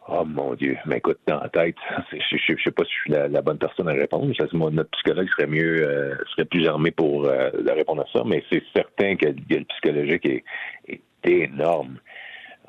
Oh 0.09 0.25
mon 0.25 0.55
Dieu. 0.55 0.79
Mais 0.87 0.97
écoute, 0.97 1.19
dans 1.27 1.41
la 1.41 1.51
tête, 1.51 1.77
je 2.11 2.53
ne 2.55 2.59
sais 2.65 2.71
pas 2.71 2.85
si 2.85 2.91
je 2.91 3.03
suis 3.03 3.13
la, 3.13 3.43
bonne 3.43 3.59
personne 3.59 3.87
à 3.87 3.93
répondre. 3.93 4.33
notre 4.71 4.91
psychologue 4.93 5.29
serait 5.29 5.47
mieux, 5.47 5.87
euh, 5.87 6.15
serait 6.31 6.47
plus 6.47 6.67
armé 6.67 6.91
pour 6.91 7.27
euh, 7.27 7.51
répondre 7.67 8.01
à 8.01 8.07
ça, 8.11 8.25
mais 8.25 8.43
c'est 8.51 8.63
certain 8.75 9.15
que, 9.17 9.27
le 9.27 9.65
psychologique 9.65 10.25
est, 10.25 11.05
énorme. 11.25 11.99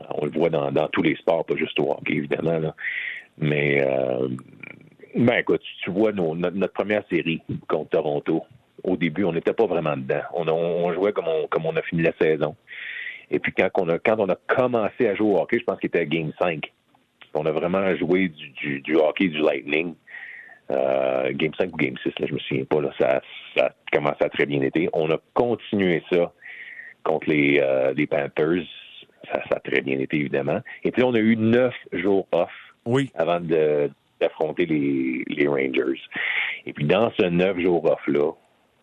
On 0.10 0.26
le 0.26 0.32
voit 0.32 0.50
dans, 0.50 0.90
tous 0.90 1.04
les 1.04 1.16
sports, 1.16 1.46
pas 1.46 1.56
juste 1.56 1.80
au 1.80 1.90
hockey, 1.90 2.16
évidemment. 2.16 2.74
Mais 3.38 3.82
euh, 3.82 4.28
ben 5.16 5.38
écoute, 5.40 5.62
tu 5.84 5.92
vois 5.92 6.12
notre, 6.12 6.74
première 6.74 7.04
série 7.10 7.42
contre 7.68 7.90
Toronto. 7.90 8.44
Au 8.84 8.96
début, 8.96 9.26
on 9.26 9.34
n'était 9.34 9.54
pas 9.54 9.66
vraiment 9.66 9.98
dedans. 9.98 10.22
On, 10.34 10.94
jouait 10.94 11.12
comme 11.12 11.28
on, 11.28 11.48
comme 11.48 11.66
on 11.66 11.76
a 11.76 11.82
fini 11.82 12.02
la 12.02 12.14
saison. 12.20 12.56
Et 13.32 13.40
puis 13.40 13.52
quand 13.52 13.70
on 13.78 13.90
a 13.90 14.00
quand 14.00 14.20
on 14.20 14.30
a 14.30 14.36
commencé 14.48 15.08
à 15.08 15.16
jouer 15.16 15.34
au 15.34 15.38
hockey, 15.40 15.60
je 15.60 15.66
pense 15.66 15.80
qu'il 15.80 15.88
était 15.88 16.00
à 16.00 16.06
Game 16.06 16.32
5. 16.40 16.72
On 17.34 17.46
a 17.46 17.52
vraiment 17.52 17.96
joué 17.96 18.30
du, 18.30 18.82
du, 18.82 18.96
hockey 18.96 19.28
du 19.28 19.40
Lightning. 19.40 19.94
Euh, 20.72 21.32
game 21.34 21.52
5 21.58 21.74
ou 21.74 21.78
Game 21.78 21.96
6, 22.04 22.12
là, 22.20 22.28
je 22.28 22.34
me 22.34 22.40
souviens 22.40 22.64
pas. 22.66 22.82
Là, 22.82 22.92
ça, 23.00 23.22
ça 23.56 23.66
a 23.66 23.72
commencé 23.92 24.24
à 24.24 24.30
très 24.30 24.46
bien 24.46 24.62
été. 24.62 24.88
On 24.94 25.10
a 25.10 25.18
continué 25.34 26.04
ça 26.12 26.32
contre 27.04 27.30
les, 27.30 27.60
euh, 27.60 27.94
les 27.96 28.06
Panthers. 28.06 28.66
Ça, 29.32 29.42
ça, 29.50 29.56
a 29.56 29.60
très 29.60 29.82
bien 29.82 30.00
été, 30.00 30.18
évidemment. 30.18 30.60
Et 30.84 30.92
puis 30.92 31.04
on 31.04 31.14
a 31.14 31.20
eu 31.20 31.36
neuf 31.36 31.74
jours 31.92 32.28
off 32.32 32.52
oui. 32.86 33.12
avant 33.16 33.40
de, 33.40 33.90
d'affronter 34.20 34.66
les, 34.66 35.24
les 35.28 35.48
Rangers. 35.48 36.02
Et 36.66 36.74
puis 36.74 36.86
dans 36.86 37.12
ce 37.20 37.26
neuf 37.26 37.60
jours 37.60 37.86
off-là, 37.86 38.32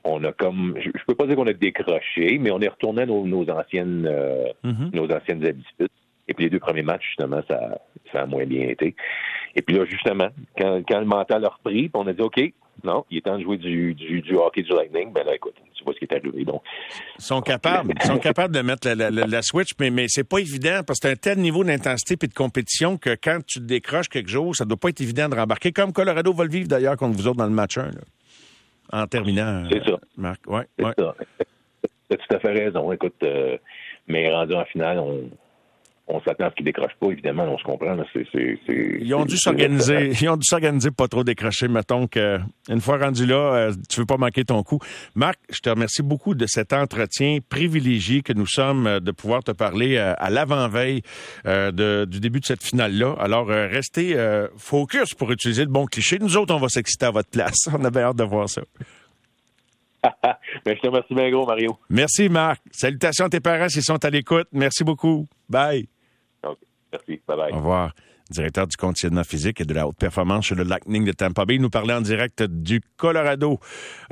on 0.05 0.23
a 0.25 0.33
comme 0.33 0.77
je, 0.79 0.91
peux 1.07 1.15
pas 1.15 1.27
dire 1.27 1.37
qu'on 1.37 1.47
a 1.47 1.53
décroché, 1.53 2.39
mais 2.39 2.51
on 2.51 2.61
est 2.61 2.69
retourné 2.69 3.03
à 3.03 3.07
nos, 3.07 3.27
nos 3.27 3.49
anciennes 3.51 4.07
euh, 4.07 4.47
mm-hmm. 4.65 4.95
nos 4.95 5.13
anciennes 5.13 5.45
habitudes. 5.45 5.89
Et 6.29 6.35
puis 6.35 6.45
les 6.45 6.51
deux 6.51 6.59
premiers 6.59 6.83
matchs, 6.83 7.07
justement, 7.07 7.41
ça, 7.49 7.79
ça 8.13 8.23
a 8.23 8.27
moins 8.27 8.47
bien 8.47 8.69
été. 8.69 8.95
Et 9.55 9.63
puis 9.63 9.77
là, 9.77 9.85
justement, 9.85 10.29
quand, 10.59 10.83
quand 10.89 11.01
le 11.01 11.07
mental 11.07 11.45
a 11.45 11.49
repris, 11.49 11.91
on 11.95 12.07
a 12.07 12.13
dit 12.13 12.23
OK, 12.23 12.41
non, 12.85 13.05
il 13.11 13.19
est 13.19 13.23
temps 13.23 13.39
de 13.39 13.43
jouer 13.43 13.57
du, 13.57 13.95
du, 13.95 14.21
du 14.21 14.37
hockey 14.37 14.63
du 14.63 14.73
Lightning. 14.73 15.13
Ben 15.13 15.25
là, 15.25 15.35
écoute, 15.35 15.55
ce 15.93 15.99
qui 15.99 16.05
est 16.05 16.15
arrivé. 16.15 16.45
Donc, 16.45 16.63
ils 17.19 17.25
sont 17.25 17.41
capables, 17.41 17.93
ils 18.01 18.07
sont 18.07 18.19
capables 18.19 18.55
de 18.55 18.61
mettre 18.61 18.89
la, 18.89 19.11
la, 19.11 19.27
la 19.27 19.43
switch, 19.43 19.71
mais, 19.81 19.91
mais 19.91 20.07
c'est 20.09 20.29
pas 20.29 20.39
évident 20.39 20.81
parce 20.87 21.01
que 21.01 21.09
c'est 21.09 21.13
un 21.13 21.17
tel 21.17 21.39
niveau 21.39 21.65
d'intensité 21.65 22.17
et 22.21 22.29
de 22.29 22.35
compétition 22.35 22.97
que 22.97 23.17
quand 23.23 23.41
tu 23.47 23.61
décroches 23.61 24.09
quelque 24.09 24.31
chose, 24.31 24.57
ça 24.57 24.65
doit 24.65 24.77
pas 24.77 24.89
être 24.89 25.01
évident 25.01 25.29
de 25.29 25.37
rembarquer, 25.37 25.73
comme 25.73 25.93
Colorado 25.93 26.33
va 26.33 26.45
le 26.45 26.51
vivre 26.51 26.69
d'ailleurs 26.69 26.97
contre 26.97 27.17
vous 27.17 27.27
autres 27.27 27.39
dans 27.39 27.47
le 27.47 27.51
match 27.51 27.79
1. 27.79 27.87
Là, 27.87 27.91
en 28.93 29.07
terminant. 29.07 29.65
C'est 29.71 29.85
ça. 29.85 29.99
Marc, 30.17 30.41
ouais, 30.47 30.67
c'est 30.79 30.85
ça. 30.85 31.15
Tu 32.09 32.15
as 32.15 32.17
tout 32.17 32.37
à 32.37 32.39
fait 32.39 32.53
raison. 32.53 32.93
Écoute, 32.93 33.17
euh, 33.23 33.59
mais 34.07 34.33
rendu 34.33 34.55
en 34.55 34.65
finale, 34.65 34.99
on, 34.99 35.29
on 36.09 36.21
s'attend 36.21 36.47
à 36.47 36.51
ce 36.51 36.55
qu'ils 36.55 36.65
décrochent 36.65 36.97
pas, 37.01 37.09
évidemment, 37.11 37.45
on 37.45 37.59
se 37.59 37.65
comprend. 37.65 37.97
ils 38.15 39.15
ont 39.15 39.25
dû 39.25 39.37
s'organiser, 39.37 40.13
ils 40.21 40.29
ont 40.29 40.37
dû 40.37 40.45
s'organiser 40.45 40.91
pas 40.93 41.09
trop 41.09 41.25
décrocher. 41.25 41.67
Mettons 41.67 42.07
que 42.07 42.39
une 42.69 42.81
fois 42.81 42.99
rendu 42.99 43.27
là, 43.27 43.55
euh, 43.55 43.73
tu 43.89 44.01
veux 44.01 44.07
pas 44.07 44.17
manquer 44.17 44.45
ton 44.45 44.63
coup. 44.63 44.79
Marc, 45.17 45.39
je 45.51 45.59
te 45.59 45.69
remercie 45.69 46.03
beaucoup 46.03 46.35
de 46.35 46.47
cet 46.47 46.73
entretien 46.73 47.39
privilégié 47.49 48.23
que 48.23 48.33
nous 48.33 48.47
sommes 48.47 48.87
euh, 48.87 49.01
de 49.01 49.11
pouvoir 49.11 49.43
te 49.43 49.51
parler 49.51 49.97
euh, 49.97 50.15
à 50.19 50.31
l'avant-veille 50.31 51.03
du 51.45 52.21
début 52.21 52.41
de 52.41 52.45
cette 52.45 52.63
finale-là. 52.63 53.15
Alors, 53.19 53.49
restez 53.49 54.17
focus 54.57 55.15
pour 55.15 55.31
utiliser 55.33 55.65
le 55.65 55.71
bon 55.71 55.87
cliché. 55.87 56.19
Nous 56.19 56.37
autres, 56.37 56.55
on 56.55 56.59
va 56.59 56.69
s'exciter 56.69 57.07
à 57.07 57.11
votre 57.11 57.31
place. 57.31 57.57
On 57.73 57.85
a 57.85 57.91
bien 57.91 58.03
hâte 58.03 58.17
de 58.17 58.25
voir 58.25 58.49
ça. 58.49 58.63
Ben, 60.65 60.75
je 60.77 60.81
te 60.81 60.87
remercie 60.87 61.15
bien 61.15 61.31
gros, 61.31 61.47
Mario. 61.47 61.77
Merci, 61.91 62.29
Marc. 62.29 62.61
Salutations 62.71 63.27
à 63.27 63.29
tes 63.29 63.41
parents 63.41 63.69
s'ils 63.69 63.83
sont 63.83 64.03
à 64.05 64.11
l'écoute. 64.11 64.47
Merci 64.53 64.85
beaucoup. 64.85 65.27
Bye. 65.49 65.89
Merci. 66.93 67.21
Bye-bye. 67.29 67.53
Au 67.53 67.57
revoir. 67.57 67.93
Directeur 68.29 68.67
du 68.67 68.77
conditionnement 68.77 69.23
physique 69.23 69.61
et 69.61 69.65
de 69.65 69.73
la 69.73 69.87
haute 69.87 69.99
performance 69.99 70.47
chez 70.47 70.57
le 70.57 70.65
Lightning 70.65 71.05
de 71.05 71.13
Tampa 71.13 71.45
Bay. 71.45 71.59
Nous 71.59 71.71
parlait 71.71 71.95
en 71.95 72.01
direct 72.01 72.43
du 72.43 72.81
Colorado. 72.97 73.61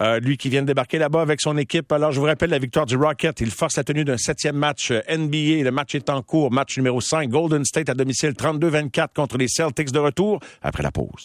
Euh, 0.00 0.20
lui 0.20 0.36
qui 0.36 0.48
vient 0.48 0.62
de 0.62 0.68
débarquer 0.68 0.98
là-bas 0.98 1.20
avec 1.20 1.40
son 1.40 1.56
équipe. 1.56 1.90
Alors, 1.90 2.12
je 2.12 2.20
vous 2.20 2.26
rappelle 2.26 2.50
la 2.50 2.60
victoire 2.60 2.86
du 2.86 2.96
Rocket. 2.96 3.40
Il 3.40 3.50
force 3.50 3.76
la 3.76 3.82
tenue 3.82 4.04
d'un 4.04 4.16
septième 4.16 4.56
match 4.56 4.92
euh, 4.92 5.00
NBA. 5.08 5.64
Le 5.64 5.70
match 5.70 5.96
est 5.96 6.10
en 6.10 6.22
cours. 6.22 6.52
Match 6.52 6.76
numéro 6.76 7.00
5. 7.00 7.28
Golden 7.28 7.64
State 7.64 7.88
à 7.88 7.94
domicile 7.94 8.30
32-24 8.30 9.08
contre 9.16 9.36
les 9.36 9.48
Celtics 9.48 9.90
de 9.90 9.98
retour 9.98 10.38
après 10.62 10.84
la 10.84 10.92
pause. 10.92 11.22